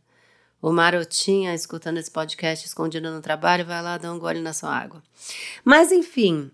[0.61, 4.75] O marotinha escutando esse podcast escondido no trabalho, vai lá dar um gole na sua
[4.75, 5.03] água.
[5.65, 6.51] Mas enfim,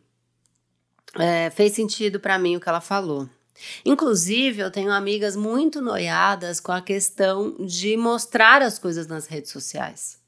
[1.18, 3.28] é, fez sentido para mim o que ela falou.
[3.84, 9.50] Inclusive, eu tenho amigas muito noiadas com a questão de mostrar as coisas nas redes
[9.50, 10.18] sociais.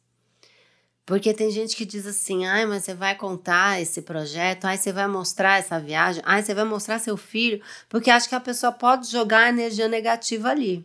[1.05, 4.93] Porque tem gente que diz assim: ai, mas você vai contar esse projeto, ai, você
[4.93, 8.73] vai mostrar essa viagem, ai, você vai mostrar seu filho, porque acha que a pessoa
[8.73, 10.85] pode jogar energia negativa ali.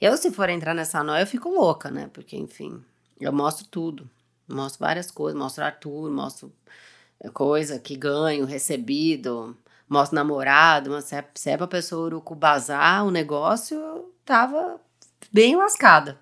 [0.00, 2.10] Eu, se for entrar nessa noia, eu fico louca, né?
[2.12, 2.84] Porque, enfim,
[3.20, 4.10] eu mostro tudo.
[4.48, 6.52] Mostro várias coisas, mostro Arthur, mostro
[7.30, 9.56] coisa que ganho, recebido,
[9.88, 13.78] mostro namorado, mas se é, se é pra pessoa urucu bazar o negócio,
[14.24, 14.80] tava
[15.30, 16.18] bem lascada.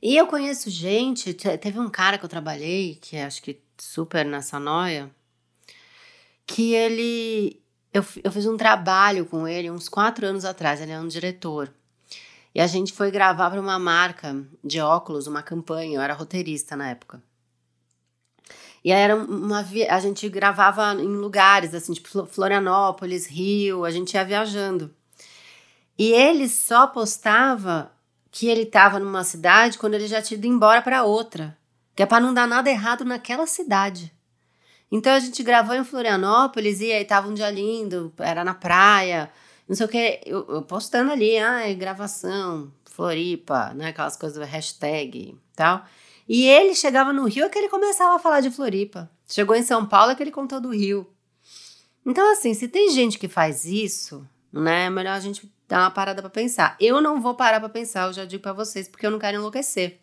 [0.00, 4.60] E eu conheço gente, teve um cara que eu trabalhei, que acho que super nessa
[4.60, 5.10] noia,
[6.46, 7.62] que ele.
[7.92, 11.72] Eu, eu fiz um trabalho com ele uns quatro anos atrás, ele é um diretor.
[12.54, 16.76] E a gente foi gravar para uma marca de óculos, uma campanha, eu era roteirista
[16.76, 17.22] na época.
[18.84, 24.24] E era uma a gente gravava em lugares assim, tipo Florianópolis, Rio, a gente ia
[24.24, 24.94] viajando.
[25.98, 27.90] E ele só postava
[28.30, 31.56] que ele estava numa cidade quando ele já tinha ido embora para outra,
[31.96, 34.12] que é para não dar nada errado naquela cidade.
[34.92, 39.30] Então a gente gravou em Florianópolis e aí tava um dia lindo, era na praia,
[39.66, 45.18] não sei o que, eu, eu postando ali, ah, gravação, Floripa, né, aquelas coisas, hashtag
[45.18, 45.84] e tal.
[46.28, 49.10] E ele chegava no Rio é que ele começava a falar de Floripa.
[49.28, 51.06] Chegou em São Paulo é que ele contou do Rio.
[52.04, 55.90] Então, assim, se tem gente que faz isso, né, é melhor a gente dar uma
[55.90, 56.76] parada para pensar.
[56.78, 59.38] Eu não vou parar para pensar, eu já digo para vocês, porque eu não quero
[59.38, 59.98] enlouquecer.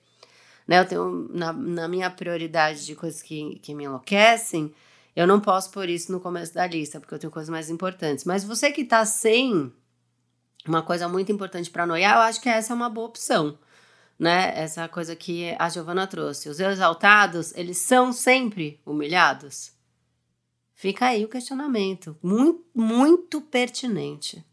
[0.67, 0.79] Né?
[0.79, 4.73] Eu tenho, na, na minha prioridade de coisas que, que me enlouquecem,
[5.15, 8.25] eu não posso pôr isso no começo da lista, porque eu tenho coisas mais importantes.
[8.25, 9.71] Mas você que tá sem
[10.67, 13.57] uma coisa muito importante para noiar, eu acho que essa é uma boa opção.
[14.21, 14.53] Né?
[14.55, 16.47] Essa coisa que a Giovana trouxe.
[16.47, 19.73] Os exaltados, eles são sempre humilhados?
[20.75, 22.15] Fica aí o questionamento.
[22.21, 24.45] Muito, muito pertinente.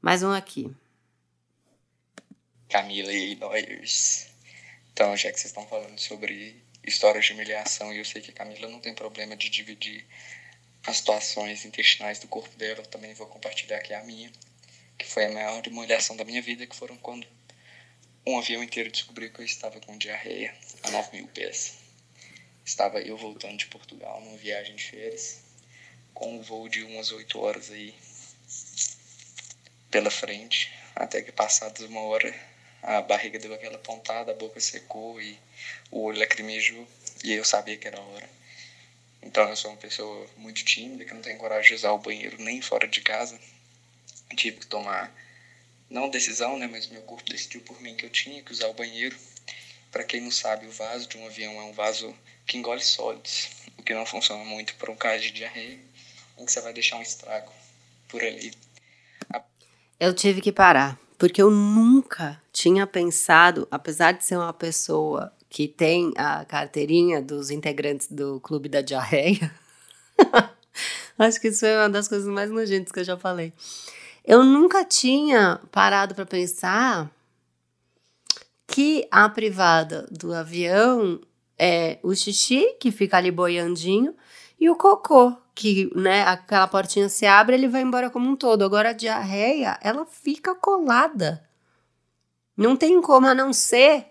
[0.00, 0.72] Mais um aqui.
[2.68, 4.28] Camila e Noyers.
[4.92, 8.34] Então, já que vocês estão falando sobre histórias de humilhação, e eu sei que a
[8.34, 10.06] Camila não tem problema de dividir
[10.86, 14.30] as situações intestinais do corpo dela, eu também vou compartilhar aqui a minha,
[14.96, 17.26] que foi a maior humilhação da minha vida, que foram quando
[18.26, 21.78] um avião inteiro descobriu que eu estava com diarreia a 9 mil pés.
[22.64, 25.40] Estava eu voltando de Portugal numa viagem de férias,
[26.14, 27.94] com um voo de umas 8 horas aí
[29.90, 32.34] pela frente, até que passadas uma hora
[32.82, 35.38] a barriga deu aquela pontada, a boca secou e
[35.90, 36.86] o olho lacrimejou
[37.22, 38.28] e eu sabia que era a hora.
[39.22, 42.36] Então eu sou uma pessoa muito tímida, que não tem coragem de usar o banheiro
[42.38, 43.40] nem fora de casa.
[44.36, 45.10] Tive que tomar,
[45.88, 48.74] não decisão, né, mas meu corpo decidiu por mim que eu tinha que usar o
[48.74, 49.16] banheiro.
[49.90, 52.14] Para quem não sabe, o vaso de um avião é um vaso
[52.46, 55.78] que engole sólidos, o que não funciona muito para um caso de diarreia,
[56.36, 57.52] em que você vai deixar um estrago
[58.08, 58.52] por ali.
[60.00, 65.68] Eu tive que parar, porque eu nunca tinha pensado, apesar de ser uma pessoa que
[65.68, 69.54] tem a carteirinha dos integrantes do Clube da Diarreia.
[71.16, 73.52] Acho que isso foi uma das coisas mais nojentas que eu já falei.
[74.24, 77.10] Eu nunca tinha parado para pensar
[78.66, 81.20] que a privada do avião
[81.58, 84.14] é o xixi, que fica ali boiandinho,
[84.58, 88.64] e o cocô, que, né, aquela portinha se abre, ele vai embora como um todo.
[88.64, 91.46] Agora a diarreia, ela fica colada.
[92.56, 94.06] Não tem como a não ser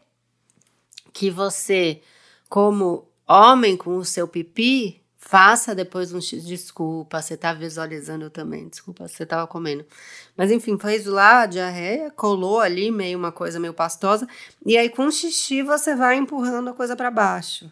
[1.12, 2.02] que você,
[2.48, 6.46] como homem com o seu pipi, faça depois um X.
[6.46, 8.68] Desculpa, você tá visualizando também.
[8.68, 9.86] Desculpa, você tava comendo.
[10.36, 14.28] Mas enfim, fez lá a diarreia, colou ali, meio uma coisa meio pastosa.
[14.66, 17.72] E aí com xixi você vai empurrando a coisa para baixo.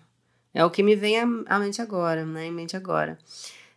[0.53, 2.45] É o que me vem à mente agora, né?
[2.45, 3.17] Em mente agora.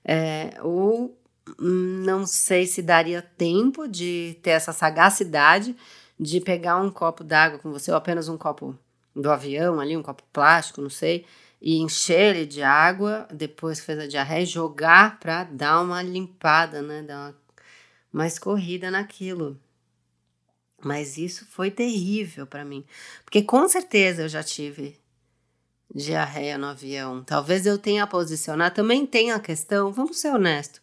[0.04, 1.16] É, ou
[1.58, 5.76] não sei se daria tempo de ter essa sagacidade
[6.18, 8.76] de pegar um copo d'água com você, ou apenas um copo
[9.14, 11.24] do avião ali, um copo plástico, não sei,
[11.66, 16.82] e encher ele de água, depois que fez a diarreia, jogar para dar uma limpada,
[16.82, 17.00] né?
[17.00, 17.36] Dar uma,
[18.12, 19.58] uma escorrida naquilo.
[20.84, 22.84] Mas isso foi terrível para mim,
[23.24, 25.00] porque com certeza eu já tive
[25.94, 27.24] diarreia no avião.
[27.24, 28.74] Talvez eu tenha posicionado.
[28.74, 30.82] Também tem a questão, vamos ser honestos,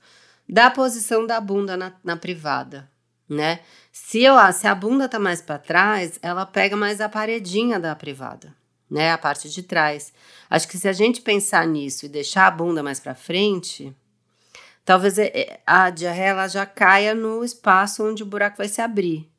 [0.49, 2.89] da posição da bunda na, na privada,
[3.29, 3.59] né?
[3.91, 7.95] Se, eu, se a bunda tá mais para trás, ela pega mais a paredinha da
[7.95, 8.55] privada,
[8.91, 9.13] né?
[9.13, 10.13] A parte de trás.
[10.49, 13.95] Acho que se a gente pensar nisso e deixar a bunda mais para frente,
[14.83, 18.81] talvez é, é, a diarreia ela já caia no espaço onde o buraco vai se
[18.81, 19.31] abrir.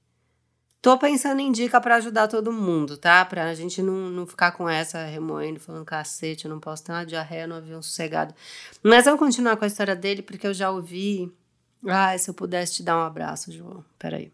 [0.81, 3.25] Tô pensando em dica para ajudar todo mundo, tá?
[3.25, 7.07] Pra gente não, não ficar com essa remoendo, falando cacete, eu não posso ter uma
[7.07, 8.35] diarreia no avião sossegado.
[8.83, 11.33] Mas vamos continuar com a história dele, porque eu já ouvi.
[11.87, 13.85] Ah, se eu pudesse te dar um abraço, João.
[13.97, 14.33] Peraí.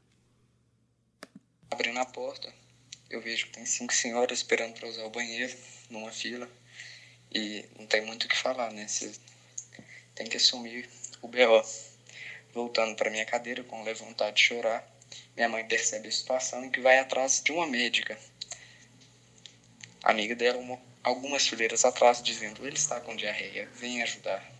[1.70, 2.50] Abrindo a porta,
[3.10, 5.56] eu vejo que tem cinco senhoras esperando para usar o banheiro,
[5.88, 6.48] numa fila.
[7.32, 8.86] E não tem muito o que falar, né?
[8.86, 9.12] Você
[10.14, 10.88] tem que assumir
[11.22, 11.62] o BO.
[12.52, 14.86] Voltando para minha cadeira com vontade de chorar,
[15.36, 18.18] minha mãe percebe a situação e que vai atrás de uma médica.
[20.02, 24.57] amiga dela, uma, algumas fileiras atrás, dizendo: ele está com diarreia, vem ajudar.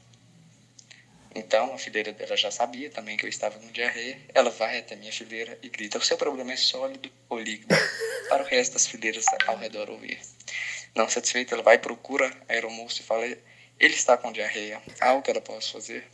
[1.38, 4.18] Então, a fileira dela já sabia também que eu estava com diarreia.
[4.34, 7.72] Ela vai até minha fileira e grita: O seu problema é sólido ou líquido?
[8.28, 10.20] Para o resto das fileiras ao redor ouvir.
[10.96, 14.82] Não satisfeita, ela vai procura a aeromoça e fala: Ele está com diarreia.
[15.00, 16.08] Algo que ela possa fazer?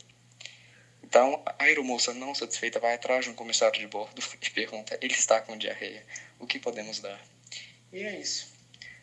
[1.03, 5.13] Então, a aeromoça, não satisfeita, vai atrás de um comissário de bordo e pergunta: Ele
[5.13, 6.05] está com diarreia.
[6.39, 7.19] O que podemos dar?
[7.91, 8.53] E é isso.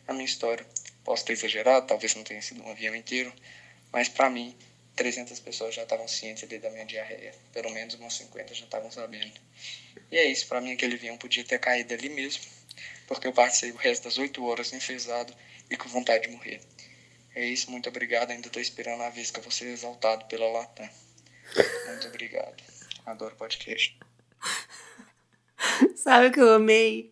[0.07, 0.65] A minha história.
[1.03, 3.33] Posso ter exagerado, talvez não tenha sido um avião inteiro,
[3.91, 4.55] mas para mim
[4.95, 7.33] 300 pessoas já estavam cientes ali da minha diarreia.
[7.51, 9.33] Pelo menos umas 50 já estavam sabendo.
[10.11, 12.43] E é isso, para mim aquele avião podia ter caído ali mesmo,
[13.07, 15.33] porque eu passei o resto das 8 horas enfesado
[15.69, 16.61] e com vontade de morrer.
[17.35, 18.31] É isso, muito obrigado.
[18.31, 20.87] Ainda estou esperando a vez que eu vou ser exaltado pela Latam.
[21.87, 22.63] Muito obrigado.
[23.05, 23.97] Adoro podcast.
[25.95, 27.11] Sabe o que eu amei?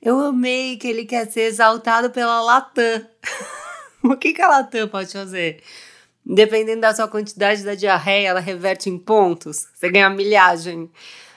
[0.00, 3.08] Eu amei que ele quer ser exaltado pela Latam.
[4.04, 5.62] o que, que a Latam pode fazer?
[6.24, 9.66] Dependendo da sua quantidade da diarreia, ela reverte em pontos.
[9.74, 10.90] Você ganha milhagem.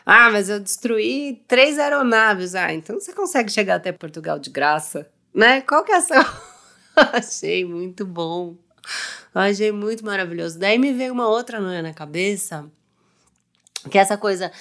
[0.05, 2.53] Ah, mas eu destruí três aeronaves.
[2.53, 5.61] Ah, então você consegue chegar até Portugal de graça, né?
[5.61, 6.43] Qual que é a sua...
[7.13, 8.55] Achei muito bom.
[9.33, 10.59] Achei muito maravilhoso.
[10.59, 12.69] Daí me veio uma outra noia na cabeça,
[13.89, 14.51] que é essa coisa...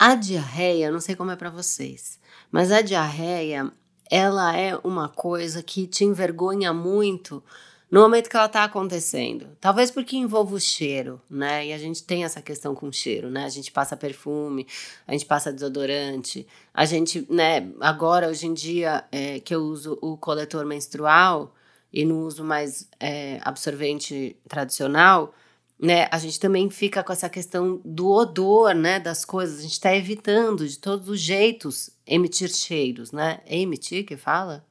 [0.00, 2.20] A diarreia, não sei como é para vocês,
[2.52, 3.68] mas a diarreia,
[4.08, 7.42] ela é uma coisa que te envergonha muito
[7.90, 9.56] no momento que ela está acontecendo.
[9.60, 11.66] Talvez porque envolva o cheiro, né?
[11.66, 13.44] E a gente tem essa questão com o cheiro, né?
[13.44, 14.66] A gente passa perfume,
[15.06, 17.70] a gente passa desodorante, a gente, né?
[17.80, 21.54] Agora, hoje em dia, é, que eu uso o coletor menstrual
[21.92, 25.34] e não uso mais é, absorvente tradicional,
[25.80, 26.08] né?
[26.10, 29.00] A gente também fica com essa questão do odor, né?
[29.00, 29.60] Das coisas.
[29.60, 33.40] A gente está evitando de todos os jeitos emitir cheiros, né?
[33.46, 34.67] É emitir que fala?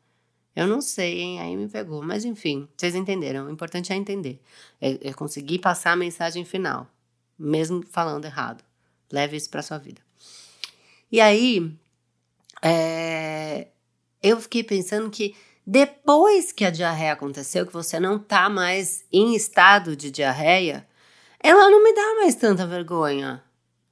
[0.57, 1.39] Eu não sei, hein?
[1.39, 2.01] Aí me pegou.
[2.01, 3.45] Mas enfim, vocês entenderam.
[3.45, 4.41] O importante é entender.
[4.81, 6.87] É, é conseguir passar a mensagem final,
[7.37, 8.63] mesmo falando errado.
[9.11, 10.01] Leve isso para sua vida.
[11.11, 11.71] E aí,
[12.63, 13.67] é,
[14.23, 19.35] eu fiquei pensando que depois que a diarreia aconteceu, que você não tá mais em
[19.35, 20.87] estado de diarreia,
[21.39, 23.43] ela não me dá mais tanta vergonha.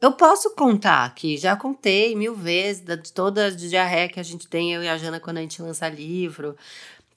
[0.01, 4.47] Eu posso contar aqui, já contei mil vezes de toda a diarreia que a gente
[4.47, 6.55] tem, eu e a Jana, quando a gente lança livro,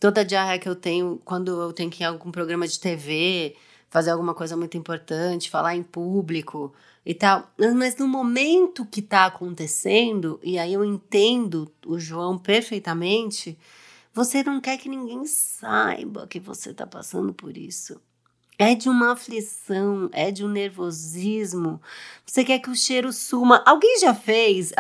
[0.01, 2.79] toda a diarreia que eu tenho quando eu tenho que ir em algum programa de
[2.79, 3.57] TV,
[3.91, 6.73] fazer alguma coisa muito importante, falar em público
[7.05, 7.51] e tal.
[7.77, 13.59] Mas no momento que tá acontecendo, e aí eu entendo o João perfeitamente,
[14.15, 18.01] você não quer que ninguém saiba que você tá passando por isso.
[18.59, 21.81] É de uma aflição, é de um nervosismo.
[22.27, 23.63] Você quer que o cheiro suma.
[23.65, 24.73] Alguém já fez?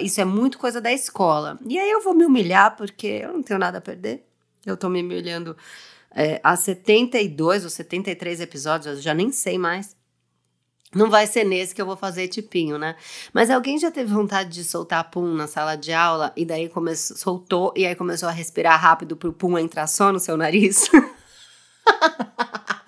[0.00, 1.58] Isso é muito coisa da escola.
[1.66, 4.24] E aí eu vou me humilhar porque eu não tenho nada a perder.
[4.64, 5.56] Eu tô me humilhando
[6.14, 9.96] é, há 72 ou 73 episódios, eu já nem sei mais.
[10.92, 12.96] Não vai ser nesse que eu vou fazer tipinho, né?
[13.32, 17.16] Mas alguém já teve vontade de soltar pum na sala de aula e daí começou,
[17.16, 20.90] soltou e aí começou a respirar rápido pro pum entrar só no seu nariz?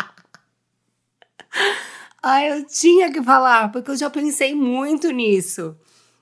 [2.23, 5.77] Ah, eu tinha que falar, porque eu já pensei muito nisso.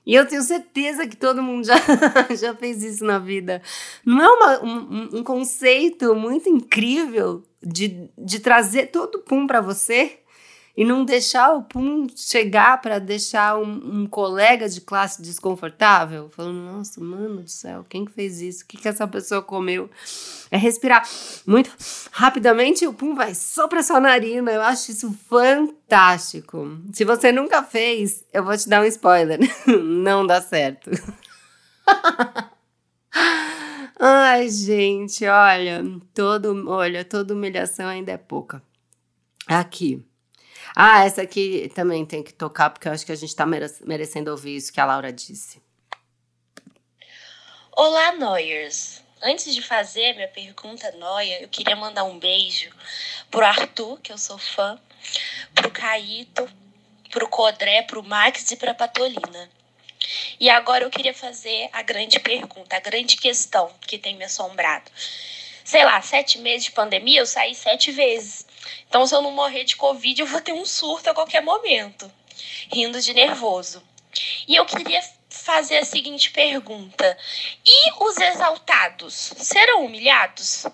[0.05, 1.75] E eu tenho certeza que todo mundo já,
[2.35, 3.61] já fez isso na vida.
[4.03, 9.61] Não é uma, um, um conceito muito incrível de, de trazer todo o pum para
[9.61, 10.20] você?
[10.75, 16.59] E não deixar o pum chegar para deixar um, um, colega de classe desconfortável, falando,
[16.59, 18.63] nossa, mano do céu, quem que fez isso?
[18.63, 19.89] O que, que essa pessoa comeu?
[20.49, 21.07] É respirar
[21.45, 21.69] muito
[22.11, 24.51] rapidamente e o pum vai só para sua narina.
[24.51, 26.77] Eu acho isso fantástico.
[26.93, 29.39] Se você nunca fez, eu vou te dar um spoiler.
[29.67, 30.89] não dá certo.
[33.99, 38.63] Ai, gente, olha, todo, olha, toda humilhação ainda é pouca.
[39.45, 40.03] Aqui.
[40.75, 44.31] Ah, essa aqui também tem que tocar, porque eu acho que a gente está merecendo
[44.31, 45.61] ouvir isso que a Laura disse.
[47.71, 49.01] Olá, Noyers.
[49.23, 52.71] Antes de fazer minha pergunta Noia, eu queria mandar um beijo
[53.29, 54.79] pro Arthur, que eu sou fã,
[55.53, 56.49] pro Caíto,
[57.11, 59.49] pro Codré, pro Max e pra Patolina.
[60.39, 64.89] E agora eu queria fazer a grande pergunta, a grande questão que tem me assombrado.
[65.63, 68.45] Sei lá, sete meses de pandemia, eu saí sete vezes.
[68.87, 72.11] Então, se eu não morrer de Covid, eu vou ter um surto a qualquer momento,
[72.71, 73.81] rindo de nervoso.
[74.47, 77.17] E eu queria fazer a seguinte pergunta:
[77.65, 80.65] e os exaltados serão humilhados?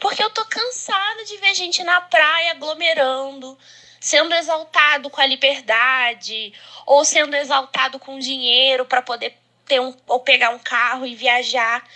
[0.00, 3.58] Porque eu tô cansada de ver gente na praia aglomerando,
[4.00, 6.52] sendo exaltado com a liberdade,
[6.86, 9.36] ou sendo exaltado com dinheiro para poder
[9.66, 11.86] ter um, ou pegar um carro e viajar.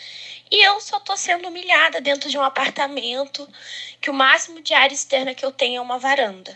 [0.50, 3.48] E eu só tô sendo humilhada dentro de um apartamento
[4.00, 6.54] que o máximo de área externa que eu tenho é uma varanda.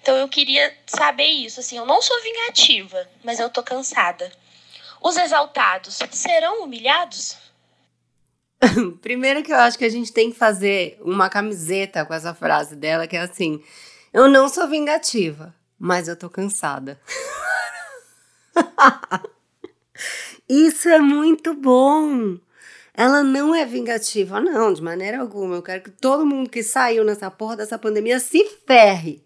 [0.00, 4.30] Então eu queria saber isso, assim, eu não sou vingativa, mas eu tô cansada.
[5.02, 7.36] Os exaltados serão humilhados?
[9.02, 12.76] Primeiro que eu acho que a gente tem que fazer uma camiseta com essa frase
[12.76, 13.62] dela, que é assim:
[14.12, 17.00] Eu não sou vingativa, mas eu tô cansada.
[20.48, 22.38] Isso é muito bom.
[22.96, 25.56] Ela não é vingativa, não, de maneira alguma.
[25.56, 29.22] Eu quero que todo mundo que saiu nessa porra dessa pandemia se ferre.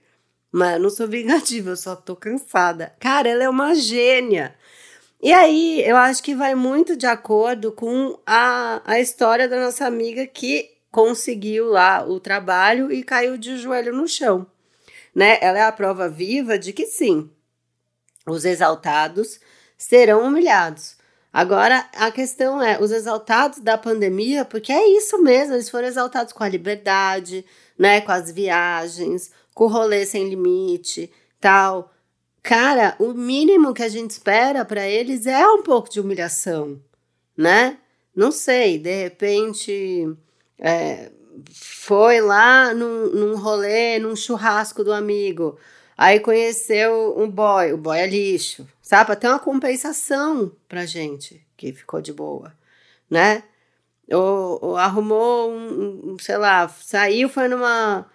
[0.51, 2.93] Mas eu não sou vingativa, eu só tô cansada.
[2.99, 4.57] Cara, ela é uma gênia.
[5.23, 9.87] E aí, eu acho que vai muito de acordo com a, a história da nossa
[9.87, 14.45] amiga que conseguiu lá o trabalho e caiu de joelho no chão.
[15.15, 15.39] Né?
[15.41, 17.31] Ela é a prova viva de que sim,
[18.27, 19.39] os exaltados
[19.79, 20.99] serão humilhados.
[21.33, 26.33] Agora, a questão é, os exaltados da pandemia, porque é isso mesmo, eles foram exaltados
[26.33, 27.45] com a liberdade,
[27.79, 31.11] né, com as viagens, com o rolê sem limite,
[31.41, 31.93] tal.
[32.43, 36.81] Cara, o mínimo que a gente espera para eles é um pouco de humilhação,
[37.37, 37.79] né?
[38.15, 40.09] Não sei, de repente
[40.59, 41.13] é,
[41.55, 45.59] foi lá num, num rolê, num churrasco do amigo,
[46.01, 49.15] aí conheceu um boy, o boy é lixo, sabe?
[49.17, 52.53] Ter uma compensação pra gente que ficou de boa,
[53.09, 53.43] né?
[54.15, 58.07] ou, ou arrumou um, um, sei lá, saiu, foi numa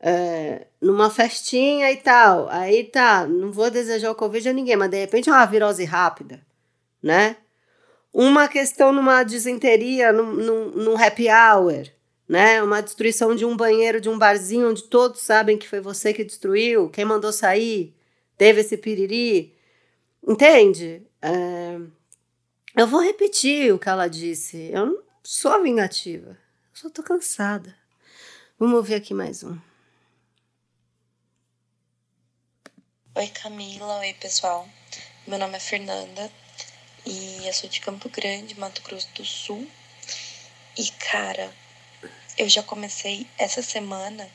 [0.00, 2.48] é, numa festinha e tal.
[2.50, 5.84] Aí tá, não vou desejar o Covid a ninguém, mas de repente é uma virose
[5.84, 6.40] rápida,
[7.02, 7.36] né?
[8.12, 11.84] Uma questão numa disenteria, num, num, num happy hour,
[12.28, 12.62] né?
[12.62, 16.24] Uma destruição de um banheiro, de um barzinho, onde todos sabem que foi você que
[16.24, 17.94] destruiu, quem mandou sair,
[18.36, 19.56] teve esse piriri.
[20.26, 21.02] Entende?
[21.22, 21.78] É,
[22.76, 24.70] eu vou repetir o que ela disse.
[24.70, 26.30] Eu não sou vingativa.
[26.30, 26.36] Eu
[26.74, 27.74] só tô cansada.
[28.58, 29.58] Vamos ouvir aqui mais um.
[33.14, 34.68] Oi Camila, oi pessoal.
[35.26, 36.30] Meu nome é Fernanda
[37.04, 39.66] e eu sou de Campo Grande, Mato Grosso do Sul.
[40.78, 41.52] E cara,
[42.36, 44.28] eu já comecei essa semana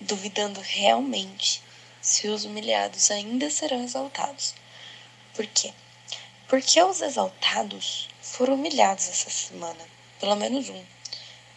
[0.00, 1.62] duvidando realmente
[2.00, 4.54] se os humilhados ainda serão exaltados.
[5.34, 5.72] Por quê?
[6.48, 9.84] Porque os exaltados foram humilhados essa semana,
[10.18, 10.84] pelo menos um.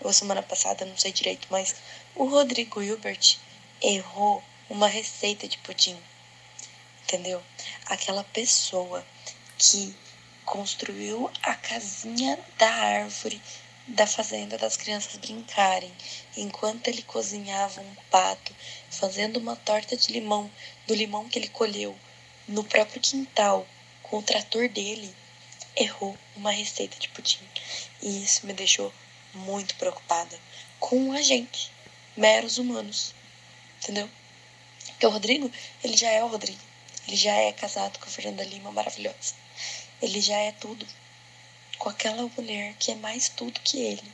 [0.01, 1.76] Ou semana passada, não sei direito, mas
[2.16, 3.38] o Rodrigo Hilbert
[3.82, 5.97] errou uma receita de pudim
[7.05, 7.41] entendeu?
[7.86, 9.05] Aquela pessoa
[9.57, 9.95] que
[10.43, 13.41] construiu a casinha da árvore
[13.88, 15.91] da fazenda das crianças brincarem,
[16.36, 18.55] enquanto ele cozinhava um pato,
[18.89, 20.49] fazendo uma torta de limão,
[20.88, 21.95] do limão que ele colheu
[22.47, 23.67] no próprio quintal
[24.03, 25.13] com o trator dele,
[25.75, 27.47] errou uma receita de pudim.
[28.01, 28.91] E isso me deixou
[29.33, 30.38] muito preocupada
[30.79, 31.71] com a gente,
[32.15, 33.13] meros humanos,
[33.81, 34.09] entendeu?
[34.88, 35.51] Porque o Rodrigo,
[35.83, 36.61] ele já é o Rodrigo.
[37.07, 39.36] Ele já é casado com a Fernanda Lima maravilhosa.
[40.01, 40.88] Ele já é tudo
[41.86, 44.11] com aquela mulher que é mais tudo que ele.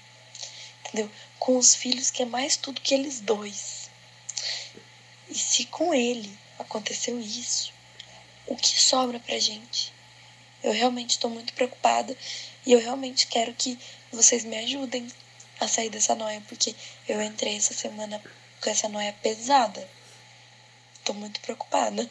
[0.82, 1.10] Entendeu?
[1.40, 3.90] Com os filhos que é mais tudo que eles dois.
[5.30, 7.72] E se com ele aconteceu isso,
[8.46, 9.94] o que sobra pra gente?
[10.62, 12.14] Eu realmente estou muito preocupada
[12.66, 13.80] e eu realmente quero que
[14.12, 15.08] vocês me ajudem
[15.58, 16.76] a sair dessa noia, porque
[17.08, 18.22] eu entrei essa semana
[18.62, 19.90] com essa noia pesada.
[21.06, 22.06] Tô muito preocupada.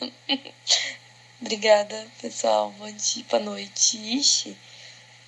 [1.39, 2.73] Obrigada, pessoal.
[2.79, 3.99] Bom dia, boa noite.
[3.99, 4.57] Ixi,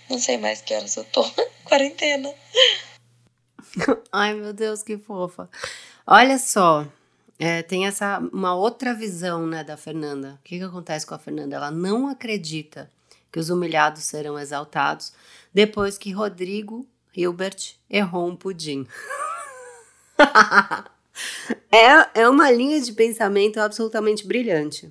[0.08, 1.24] não sei mais que horas eu tô.
[1.64, 2.32] Quarentena.
[4.12, 5.48] Ai, meu Deus, que fofa.
[6.06, 6.86] Olha só,
[7.38, 10.38] é, tem essa uma outra visão, né, da Fernanda.
[10.40, 11.56] O que, que acontece com a Fernanda?
[11.56, 12.90] Ela não acredita
[13.30, 15.12] que os humilhados serão exaltados
[15.52, 16.86] depois que Rodrigo
[17.16, 18.86] Hilbert errou um pudim.
[21.70, 24.90] É, é uma linha de pensamento absolutamente brilhante.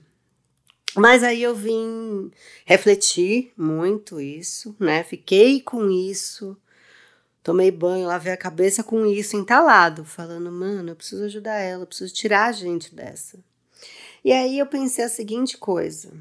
[0.95, 2.31] Mas aí eu vim
[2.65, 5.03] refletir muito isso, né?
[5.03, 6.57] Fiquei com isso,
[7.41, 11.87] tomei banho, lavei a cabeça com isso entalado, falando, mano, eu preciso ajudar ela, eu
[11.87, 13.39] preciso tirar a gente dessa.
[14.23, 16.11] E aí eu pensei a seguinte coisa: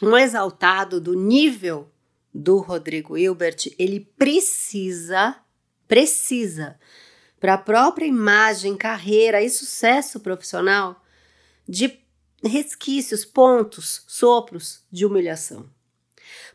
[0.00, 1.90] um exaltado do nível
[2.32, 5.36] do Rodrigo Hilbert, ele precisa,
[5.86, 6.78] precisa
[7.38, 11.04] para a própria imagem, carreira e sucesso profissional
[11.68, 12.03] de
[12.44, 15.68] resquícios, pontos, sopros de humilhação.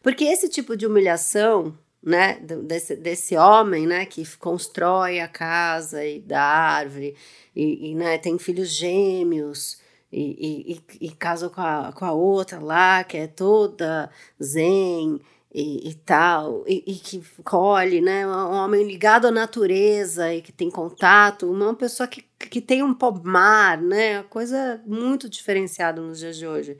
[0.01, 6.21] Porque esse tipo de humilhação, né, desse, desse homem, né, que constrói a casa e
[6.21, 7.15] da árvore
[7.55, 9.79] e, e né, tem filhos gêmeos
[10.11, 14.09] e, e, e, casa com a, com a outra lá, que é toda
[14.41, 15.19] zen
[15.53, 18.27] e, e tal, e, e, que colhe, né?
[18.27, 22.93] Um homem ligado à natureza e que tem contato, uma pessoa que, que tem um
[22.93, 24.21] pomar, né?
[24.23, 26.77] Coisa muito diferenciada nos dias de hoje.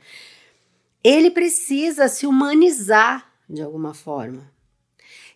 [1.02, 4.48] Ele precisa se humanizar de alguma forma.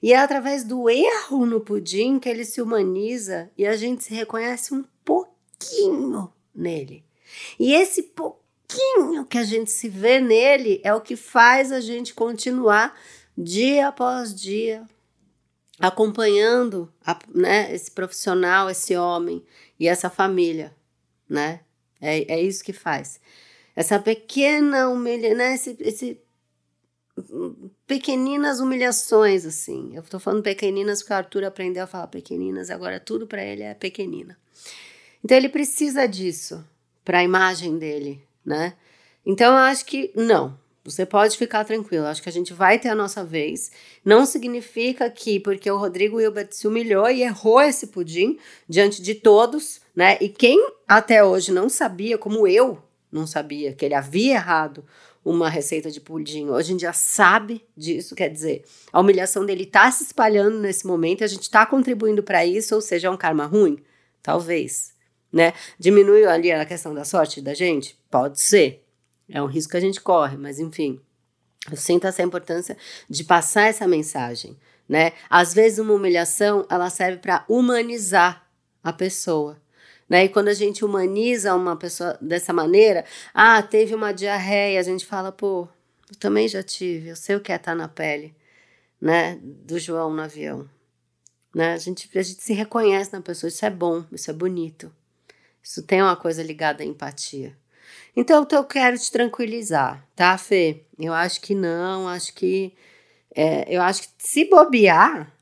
[0.01, 4.14] E é através do erro no pudim que ele se humaniza e a gente se
[4.14, 7.03] reconhece um pouquinho nele.
[7.59, 12.14] E esse pouquinho que a gente se vê nele é o que faz a gente
[12.14, 12.95] continuar
[13.37, 14.85] dia após dia,
[15.78, 19.45] acompanhando a, né, esse profissional, esse homem
[19.78, 20.74] e essa família,
[21.28, 21.61] né?
[22.01, 23.20] É, é isso que faz.
[23.74, 25.55] Essa pequena humilhação, né?
[25.55, 26.24] Esse, esse
[27.87, 29.95] pequeninas humilhações, assim.
[29.95, 33.62] Eu tô falando pequeninas porque o Arthur aprendeu a falar pequeninas, agora tudo para ele
[33.62, 34.37] é pequenina.
[35.22, 36.64] Então ele precisa disso
[37.05, 38.74] para a imagem dele, né?
[39.24, 42.91] Então eu acho que não, você pode ficar tranquilo, acho que a gente vai ter
[42.91, 43.72] a nossa vez.
[44.05, 49.14] Não significa que porque o Rodrigo Hilbert se humilhou e errou esse pudim diante de
[49.14, 50.18] todos, né?
[50.20, 54.85] E quem até hoje não sabia, como eu não sabia, que ele havia errado
[55.24, 58.62] uma receita de pudim, hoje em dia sabe disso, quer dizer,
[58.93, 62.82] a humilhação dele está se espalhando nesse momento, a gente está contribuindo para isso, ou
[62.82, 63.78] seja, é um karma ruim?
[64.22, 64.93] Talvez,
[65.32, 65.55] né?
[65.78, 67.99] Diminuiu ali a questão da sorte da gente?
[68.11, 68.84] Pode ser,
[69.29, 71.01] é um risco que a gente corre, mas enfim.
[71.70, 72.77] Eu sinto essa importância
[73.09, 74.57] de passar essa mensagem,
[74.89, 75.12] né?
[75.31, 78.47] Às vezes uma humilhação, ela serve para humanizar
[78.83, 79.59] a pessoa.
[80.07, 80.25] Né?
[80.25, 85.07] E quando a gente humaniza uma pessoa dessa maneira, ah, teve uma diarreia, a gente
[85.07, 85.66] fala, pô,
[86.11, 88.35] eu também já tive, eu sei o que é estar tá na pele,
[89.01, 90.68] né, do João no avião.
[91.55, 91.72] Né?
[91.72, 94.93] A, gente, a gente se reconhece na pessoa, isso é bom, isso é bonito.
[95.62, 97.57] Isso tem uma coisa ligada à empatia.
[98.16, 100.84] Então, eu quero te tranquilizar, tá, Fê?
[100.98, 102.72] Eu acho que não, acho que.
[103.34, 105.32] É, eu acho que se bobear,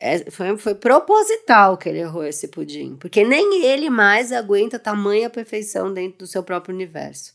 [0.00, 5.28] é, foi, foi proposital que ele errou esse pudim, porque nem ele mais aguenta tamanha
[5.28, 7.34] perfeição dentro do seu próprio universo.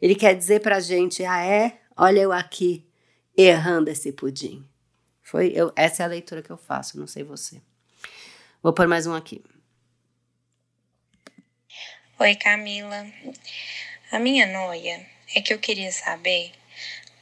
[0.00, 1.80] Ele quer dizer pra gente: ah, é?
[1.96, 2.86] Olha eu aqui
[3.36, 4.64] errando esse pudim.
[5.22, 7.60] Foi eu, essa é a leitura que eu faço, não sei você.
[8.62, 9.42] Vou pôr mais um aqui.
[12.20, 13.04] Oi, Camila.
[14.14, 15.04] A minha noia
[15.34, 16.52] é que eu queria saber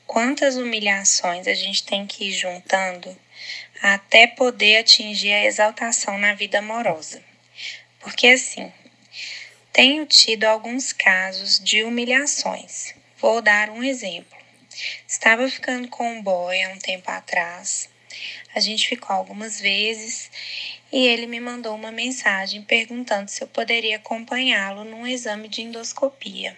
[0.07, 3.18] quantas humilhações a gente tem que ir juntando
[3.80, 7.24] até poder atingir a exaltação na vida amorosa.
[7.99, 8.70] Porque assim,
[9.72, 12.95] tenho tido alguns casos de humilhações.
[13.16, 14.36] Vou dar um exemplo.
[15.09, 17.88] Estava ficando com um boy há um tempo atrás.
[18.55, 20.30] A gente ficou algumas vezes
[20.93, 26.55] e ele me mandou uma mensagem perguntando se eu poderia acompanhá-lo num exame de endoscopia.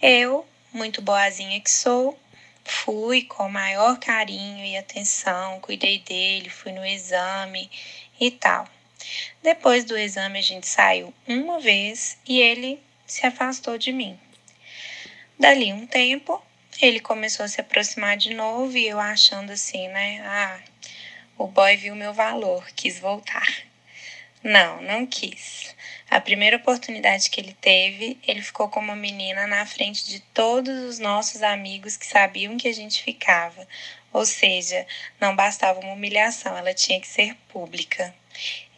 [0.00, 2.18] Eu, muito boazinha que sou,
[2.64, 7.70] fui com o maior carinho e atenção, cuidei dele, fui no exame
[8.20, 8.66] e tal.
[9.42, 14.18] Depois do exame, a gente saiu uma vez e ele se afastou de mim.
[15.38, 16.42] Dali um tempo,
[16.80, 20.20] ele começou a se aproximar de novo e eu achando assim, né?
[20.24, 20.60] Ah,
[21.36, 23.46] o boy viu meu valor, quis voltar.
[24.42, 25.74] Não, não quis.
[26.10, 30.78] A primeira oportunidade que ele teve, ele ficou com uma menina na frente de todos
[30.84, 33.66] os nossos amigos que sabiam que a gente ficava.
[34.12, 34.86] Ou seja,
[35.20, 38.14] não bastava uma humilhação, ela tinha que ser pública.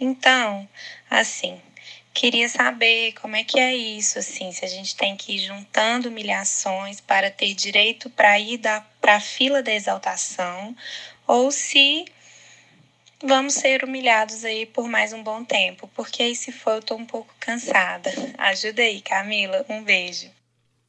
[0.01, 0.66] Então,
[1.11, 1.61] assim,
[2.14, 6.09] queria saber como é que é isso, assim, se a gente tem que ir juntando
[6.09, 8.61] humilhações para ter direito para ir
[9.01, 10.74] para a fila da exaltação,
[11.27, 12.07] ou se
[13.22, 16.94] vamos ser humilhados aí por mais um bom tempo, porque aí se for eu tô
[16.96, 18.10] um pouco cansada.
[18.38, 19.64] Ajuda aí, Camila.
[19.68, 20.30] Um beijo.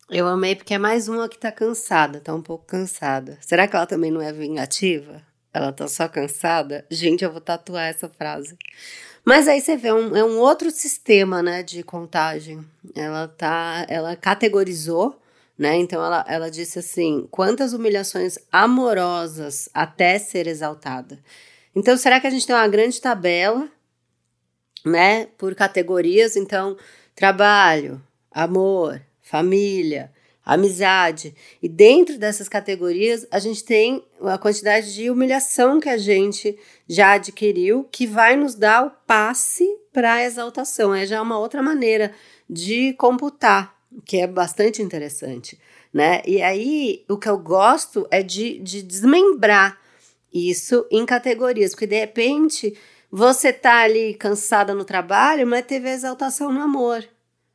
[0.09, 3.37] Eu amei porque é mais uma que tá cansada, tá um pouco cansada.
[3.41, 5.21] Será que ela também não é vingativa?
[5.53, 6.85] Ela tá só cansada?
[6.89, 8.57] Gente, eu vou tatuar essa frase.
[9.25, 12.65] Mas aí você vê, um, é um outro sistema, né, de contagem.
[12.95, 15.21] Ela tá, ela categorizou,
[15.57, 21.19] né, então ela, ela disse assim, quantas humilhações amorosas até ser exaltada.
[21.77, 23.69] Então, será que a gente tem uma grande tabela,
[24.83, 26.35] né, por categorias?
[26.35, 26.75] Então,
[27.13, 28.01] trabalho,
[28.31, 30.11] amor, família,
[30.43, 31.35] amizade.
[31.61, 36.57] E dentro dessas categorias, a gente tem a quantidade de humilhação que a gente
[36.89, 39.63] já adquiriu, que vai nos dar o passe
[39.93, 40.95] para a exaltação.
[40.95, 42.11] É já uma outra maneira
[42.49, 45.59] de computar, que é bastante interessante.
[45.93, 46.23] Né?
[46.25, 49.77] E aí, o que eu gosto é de, de desmembrar
[50.33, 52.77] isso em categorias, porque de repente
[53.11, 57.07] você tá ali cansada no trabalho, mas teve exaltação no amor,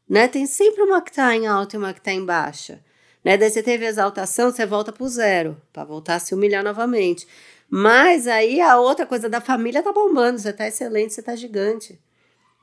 [0.08, 0.28] né?
[0.28, 2.82] Tem sempre uma que tá em alta e uma que tá em baixa,
[3.24, 3.36] né?
[3.36, 7.26] Daí você teve exaltação, você volta pro zero, para voltar a se humilhar novamente.
[7.68, 11.98] Mas aí a outra coisa da família tá bombando, você tá excelente, você tá gigante.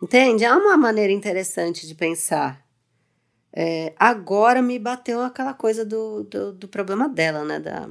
[0.01, 0.45] Entende?
[0.45, 2.63] É uma maneira interessante de pensar.
[3.51, 7.59] É, agora me bateu aquela coisa do, do, do problema dela, né?
[7.59, 7.89] Da,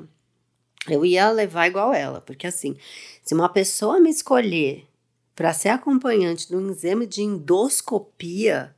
[0.95, 2.77] eu ia levar igual ela, porque assim,
[3.23, 4.87] se uma pessoa me escolher
[5.35, 8.75] para ser acompanhante de um exame de endoscopia,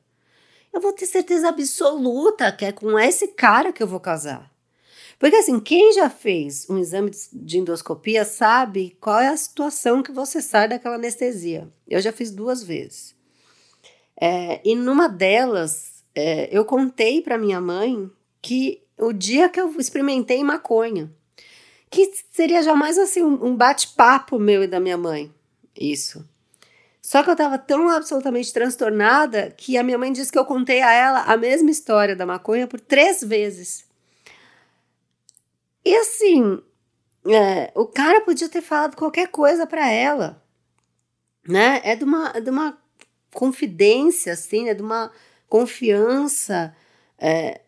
[0.73, 4.51] eu vou ter certeza absoluta que é com esse cara que eu vou casar.
[5.19, 10.11] Porque assim, quem já fez um exame de endoscopia sabe qual é a situação que
[10.11, 11.71] você sai daquela anestesia.
[11.87, 13.15] Eu já fiz duas vezes.
[14.19, 19.79] É, e numa delas, é, eu contei para minha mãe que o dia que eu
[19.79, 21.11] experimentei maconha
[21.91, 25.35] que seria jamais assim um bate-papo meu e da minha mãe.
[25.79, 26.25] Isso.
[27.03, 30.81] Só que eu tava tão absolutamente transtornada que a minha mãe disse que eu contei
[30.83, 33.85] a ela a mesma história da maconha por três vezes.
[35.85, 36.63] E assim,
[37.27, 40.43] é, o cara podia ter falado qualquer coisa para ela,
[41.49, 41.81] né?
[41.83, 42.79] É de uma, de uma
[43.33, 45.11] confidência, assim, é de uma
[45.49, 46.75] confiança.
[47.19, 47.63] É,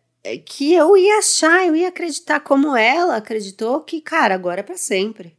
[0.45, 4.77] que eu ia achar, eu ia acreditar como ela acreditou que, cara, agora é para
[4.77, 5.37] sempre.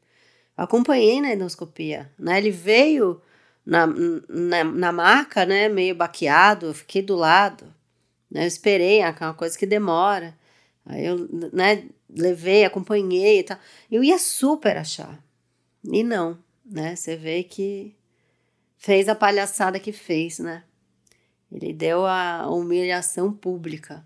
[0.57, 2.39] Eu acompanhei na endoscopia, né?
[2.39, 3.21] Ele veio
[3.65, 7.73] na, na, na maca, né, meio baqueado, eu fiquei do lado,
[8.31, 8.45] né?
[8.45, 10.37] Eu esperei, é uma coisa que demora.
[10.85, 13.59] Aí eu, né, levei, acompanhei e tal.
[13.91, 15.19] Eu ia super achar.
[15.85, 16.95] E não, né?
[16.95, 17.95] Você vê que
[18.77, 20.63] fez a palhaçada que fez, né?
[21.51, 24.05] Ele deu a humilhação pública.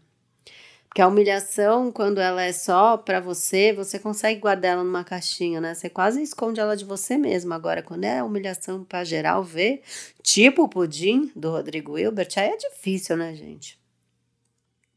[0.88, 5.60] Porque a humilhação, quando ela é só para você, você consegue guardar ela numa caixinha,
[5.60, 5.74] né?
[5.74, 7.52] Você quase esconde ela de você mesmo.
[7.52, 9.82] Agora, quando é humilhação para geral ver,
[10.22, 13.78] tipo o pudim do Rodrigo Hilbert, aí é difícil, né, gente?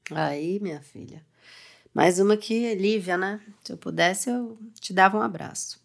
[0.10, 1.24] Aí, minha filha.
[1.94, 3.42] Mais uma que Lívia, né?
[3.64, 5.80] Se eu pudesse, eu te dava um abraço.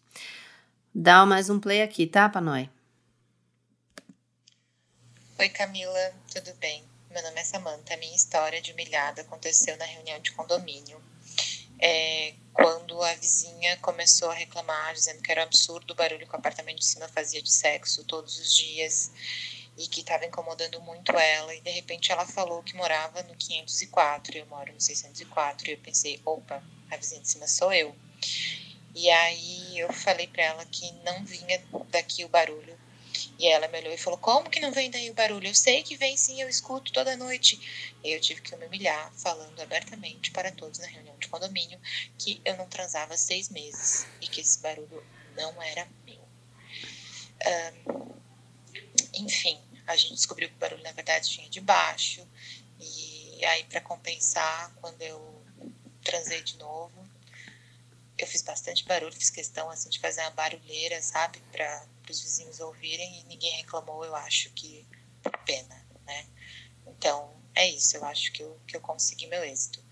[0.95, 2.69] Dá mais um play aqui, tá, Panói?
[5.37, 6.83] Oi, Camila, tudo bem?
[7.09, 7.95] Meu nome é Samanta.
[7.95, 11.01] Minha história de humilhada aconteceu na reunião de condomínio.
[11.79, 16.33] É, quando a vizinha começou a reclamar, dizendo que era um absurdo o barulho que
[16.33, 19.11] o apartamento de cima fazia de sexo todos os dias
[19.77, 21.55] e que estava incomodando muito ela.
[21.55, 25.69] E de repente ela falou que morava no 504 e eu moro no 604.
[25.69, 27.95] E eu pensei, opa, a vizinha de cima sou eu.
[28.93, 32.76] E aí eu falei para ela que não vinha daqui o barulho
[33.37, 35.47] e ela me olhou e falou: Como que não vem daí o barulho?
[35.47, 37.95] Eu sei que vem sim, eu escuto toda noite.
[38.03, 41.79] E eu tive que me humilhar, falando abertamente para todos na reunião de condomínio
[42.17, 46.27] que eu não transava há seis meses e que esse barulho não era meu.
[47.45, 48.17] Um,
[49.13, 52.27] enfim, a gente descobriu que o barulho na verdade vinha de baixo.
[52.79, 55.45] E aí, para compensar, quando eu
[56.03, 57.07] transei de novo,
[58.17, 61.39] eu fiz bastante barulho, fiz questão assim de fazer uma barulheira, sabe,
[62.07, 64.85] para os vizinhos ouvirem e ninguém reclamou, eu acho que
[65.45, 66.25] pena, né?
[66.87, 69.83] Então, é isso, eu acho que eu, que eu consegui meu êxito.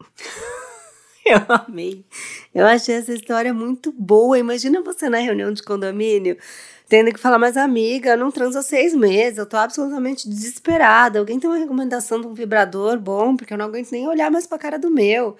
[1.24, 2.04] Eu amei.
[2.52, 4.36] Eu achei essa história muito boa.
[4.36, 6.36] Imagina você na reunião de condomínio,
[6.88, 11.20] tendo que falar, mas amiga, não transa seis meses, eu tô absolutamente desesperada.
[11.20, 14.48] Alguém tem uma recomendação de um vibrador bom, porque eu não aguento nem olhar mais
[14.48, 15.36] pra cara do meu.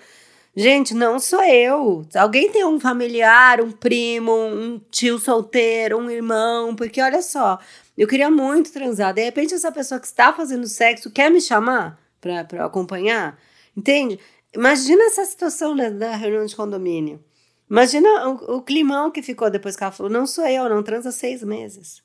[0.54, 2.06] Gente, não sou eu.
[2.14, 7.58] Alguém tem um familiar, um primo, um tio solteiro, um irmão, porque olha só,
[7.96, 9.14] eu queria muito transar.
[9.14, 13.38] De repente, essa pessoa que está fazendo sexo quer me chamar para acompanhar,
[13.76, 14.18] entende?
[14.54, 17.24] Imagina essa situação da, da reunião de condomínio.
[17.70, 21.10] Imagina o, o, climão que ficou depois que ela falou: não sou eu, não transa
[21.10, 22.02] seis meses.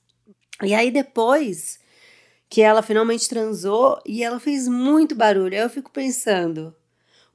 [0.63, 1.77] E aí depois
[2.49, 6.73] que ela finalmente transou e ela fez muito barulho, aí eu fico pensando: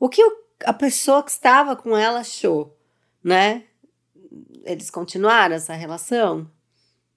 [0.00, 2.76] o que o a pessoa que estava com ela achou,
[3.22, 3.64] né?
[4.64, 6.50] Eles continuaram essa relação,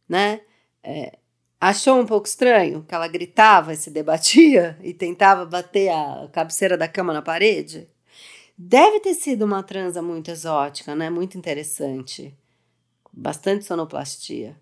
[0.07, 0.41] né?
[0.83, 1.17] É,
[1.59, 6.77] achou um pouco estranho que ela gritava e se debatia e tentava bater a cabeceira
[6.77, 7.89] da cama na parede?
[8.57, 11.09] Deve ter sido uma transa muito exótica, né?
[11.09, 12.33] Muito interessante.
[13.11, 14.57] Bastante sonoplastia.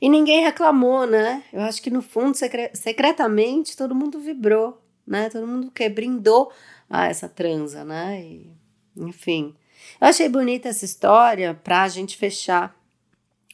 [0.00, 1.44] E ninguém reclamou, né?
[1.52, 5.28] Eu acho que no fundo, secre secretamente, todo mundo vibrou, né?
[5.28, 6.50] Todo mundo que brindou
[6.88, 8.20] a essa transa, né?
[8.22, 8.50] E,
[8.96, 9.54] enfim.
[10.00, 12.74] Eu achei bonita essa história para a gente fechar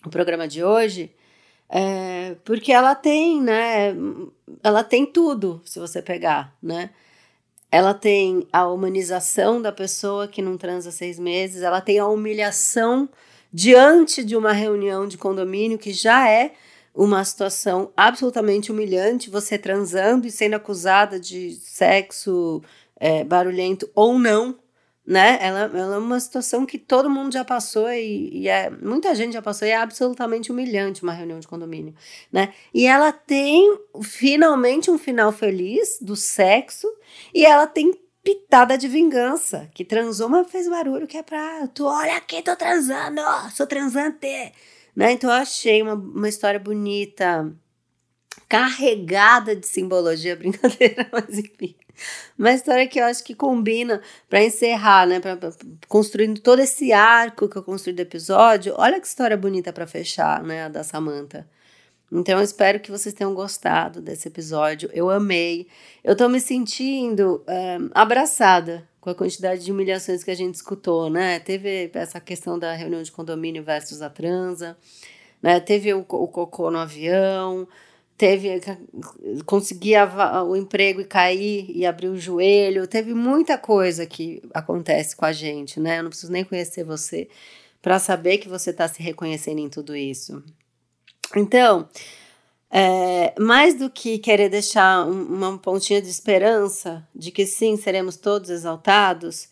[0.05, 1.15] o programa de hoje,
[1.69, 3.95] é, porque ela tem, né?
[4.63, 6.91] Ela tem tudo, se você pegar, né?
[7.71, 13.09] Ela tem a humanização da pessoa que não transa seis meses, ela tem a humilhação
[13.53, 16.53] diante de uma reunião de condomínio que já é
[16.95, 22.63] uma situação absolutamente humilhante, você transando e sendo acusada de sexo
[23.03, 24.57] é, barulhento ou não,
[25.05, 25.37] né?
[25.41, 29.33] Ela, ela, é uma situação que todo mundo já passou e, e, é, muita gente
[29.33, 31.93] já passou e é absolutamente humilhante uma reunião de condomínio,
[32.31, 32.55] né?
[32.73, 36.87] E ela tem finalmente um final feliz do sexo
[37.35, 37.93] e ela tem
[38.23, 42.55] pitada de vingança, que transou, mas fez barulho que é pra tu, olha aqui, tô
[42.55, 43.21] transando,
[43.53, 44.53] sou transante,
[44.95, 45.11] né?
[45.11, 47.53] Então eu achei uma, uma história bonita,
[48.49, 51.75] carregada de simbologia, brincadeira, mas enfim.
[52.39, 55.21] Uma história que eu acho que combina para encerrar, né?
[55.21, 55.51] Pra, pra,
[55.89, 58.75] construindo todo esse arco que eu construí do episódio.
[58.77, 60.65] Olha que história bonita para fechar, né?
[60.65, 61.49] A da Samantha.
[62.11, 64.91] Então eu espero que vocês tenham gostado desse episódio.
[64.93, 65.67] Eu amei.
[66.05, 71.09] Eu tô me sentindo é, abraçada com a quantidade de humilhações que a gente escutou,
[71.09, 71.41] né?
[71.41, 74.77] Teve essa questão da reunião de condomínio versus a transa,
[75.43, 75.59] né?
[75.59, 77.67] Teve o, o cocô no avião
[78.23, 78.61] teve
[79.45, 79.97] conseguir
[80.47, 85.33] o emprego e cair e abrir o joelho, teve muita coisa que acontece com a
[85.33, 85.99] gente, né?
[85.99, 87.29] Eu não preciso nem conhecer você
[87.83, 90.41] para saber que você está se reconhecendo em tudo isso.
[91.35, 91.89] Então,
[92.71, 98.51] é, mais do que querer deixar uma pontinha de esperança de que sim, seremos todos
[98.51, 99.49] exaltados,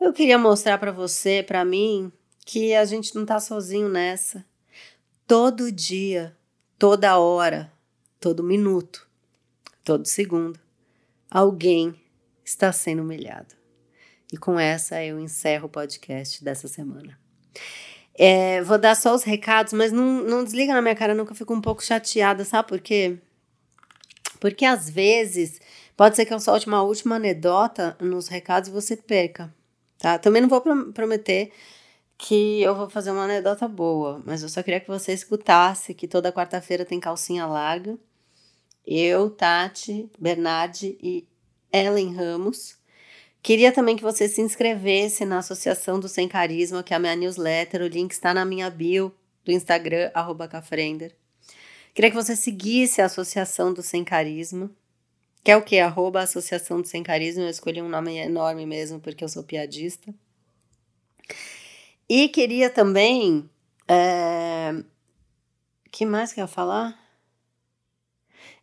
[0.00, 2.12] eu queria mostrar para você, para mim,
[2.46, 4.44] que a gente não está sozinho nessa.
[5.26, 6.36] Todo dia,
[6.78, 7.71] toda hora,
[8.22, 9.04] todo minuto,
[9.82, 10.58] todo segundo,
[11.28, 11.92] alguém
[12.44, 13.52] está sendo humilhado.
[14.32, 17.18] E com essa eu encerro o podcast dessa semana.
[18.14, 21.52] É, vou dar só os recados, mas não, não desliga na minha cara, nunca fico
[21.52, 23.18] um pouco chateada, sabe por quê?
[24.38, 25.60] Porque às vezes
[25.96, 29.52] pode ser que eu solte uma última anedota nos recados e você perca,
[29.98, 30.16] tá?
[30.16, 30.60] Também não vou
[30.92, 31.50] prometer
[32.16, 36.06] que eu vou fazer uma anedota boa, mas eu só queria que você escutasse que
[36.06, 37.98] toda quarta-feira tem calcinha larga.
[38.86, 41.26] Eu, Tati, Bernardi e
[41.72, 42.76] Ellen Ramos.
[43.42, 47.16] Queria também que você se inscrevesse na Associação do Sem Carisma, que é a minha
[47.16, 47.82] newsletter.
[47.82, 49.12] O link está na minha bio
[49.44, 50.10] do Instagram,
[50.48, 51.14] Cafrender.
[51.92, 54.70] Queria que você seguisse a Associação do Sem Carisma,
[55.42, 55.78] que é o que?
[55.78, 57.42] Arroba Associação do Sem Carisma.
[57.42, 60.14] Eu escolhi um nome enorme mesmo, porque eu sou piadista.
[62.08, 63.48] E queria também.
[63.88, 64.72] É...
[65.90, 67.01] que mais que eu ia falar?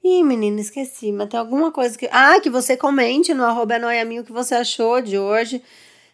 [0.03, 2.07] Ih, menina, esqueci, mas tem alguma coisa que.
[2.11, 5.61] Ah, que você comente no arroba é o que você achou de hoje.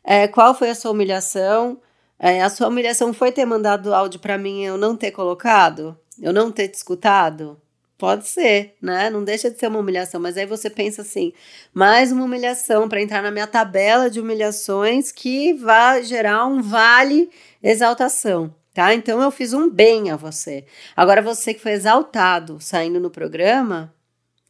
[0.03, 1.79] É, qual foi a sua humilhação?
[2.17, 5.97] É, a sua humilhação foi ter mandado áudio para mim e eu não ter colocado?
[6.21, 7.59] Eu não ter te escutado?
[7.97, 9.09] Pode ser, né?
[9.09, 11.31] Não deixa de ser uma humilhação, mas aí você pensa assim:
[11.73, 17.29] mais uma humilhação para entrar na minha tabela de humilhações que vai gerar um vale
[17.63, 18.93] exaltação tá?
[18.93, 20.65] Então eu fiz um bem a você.
[20.95, 23.95] Agora você que foi exaltado saindo no programa,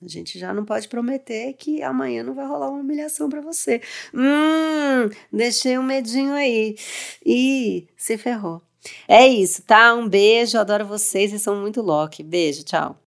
[0.02, 3.82] a gente já não pode prometer que amanhã não vai rolar uma humilhação para você.
[4.14, 6.76] Hum, deixei um medinho aí.
[7.26, 8.62] e se ferrou.
[9.08, 9.94] É isso, tá?
[9.96, 12.24] Um beijo, adoro vocês, vocês são muito Loki.
[12.24, 13.05] Beijo, tchau.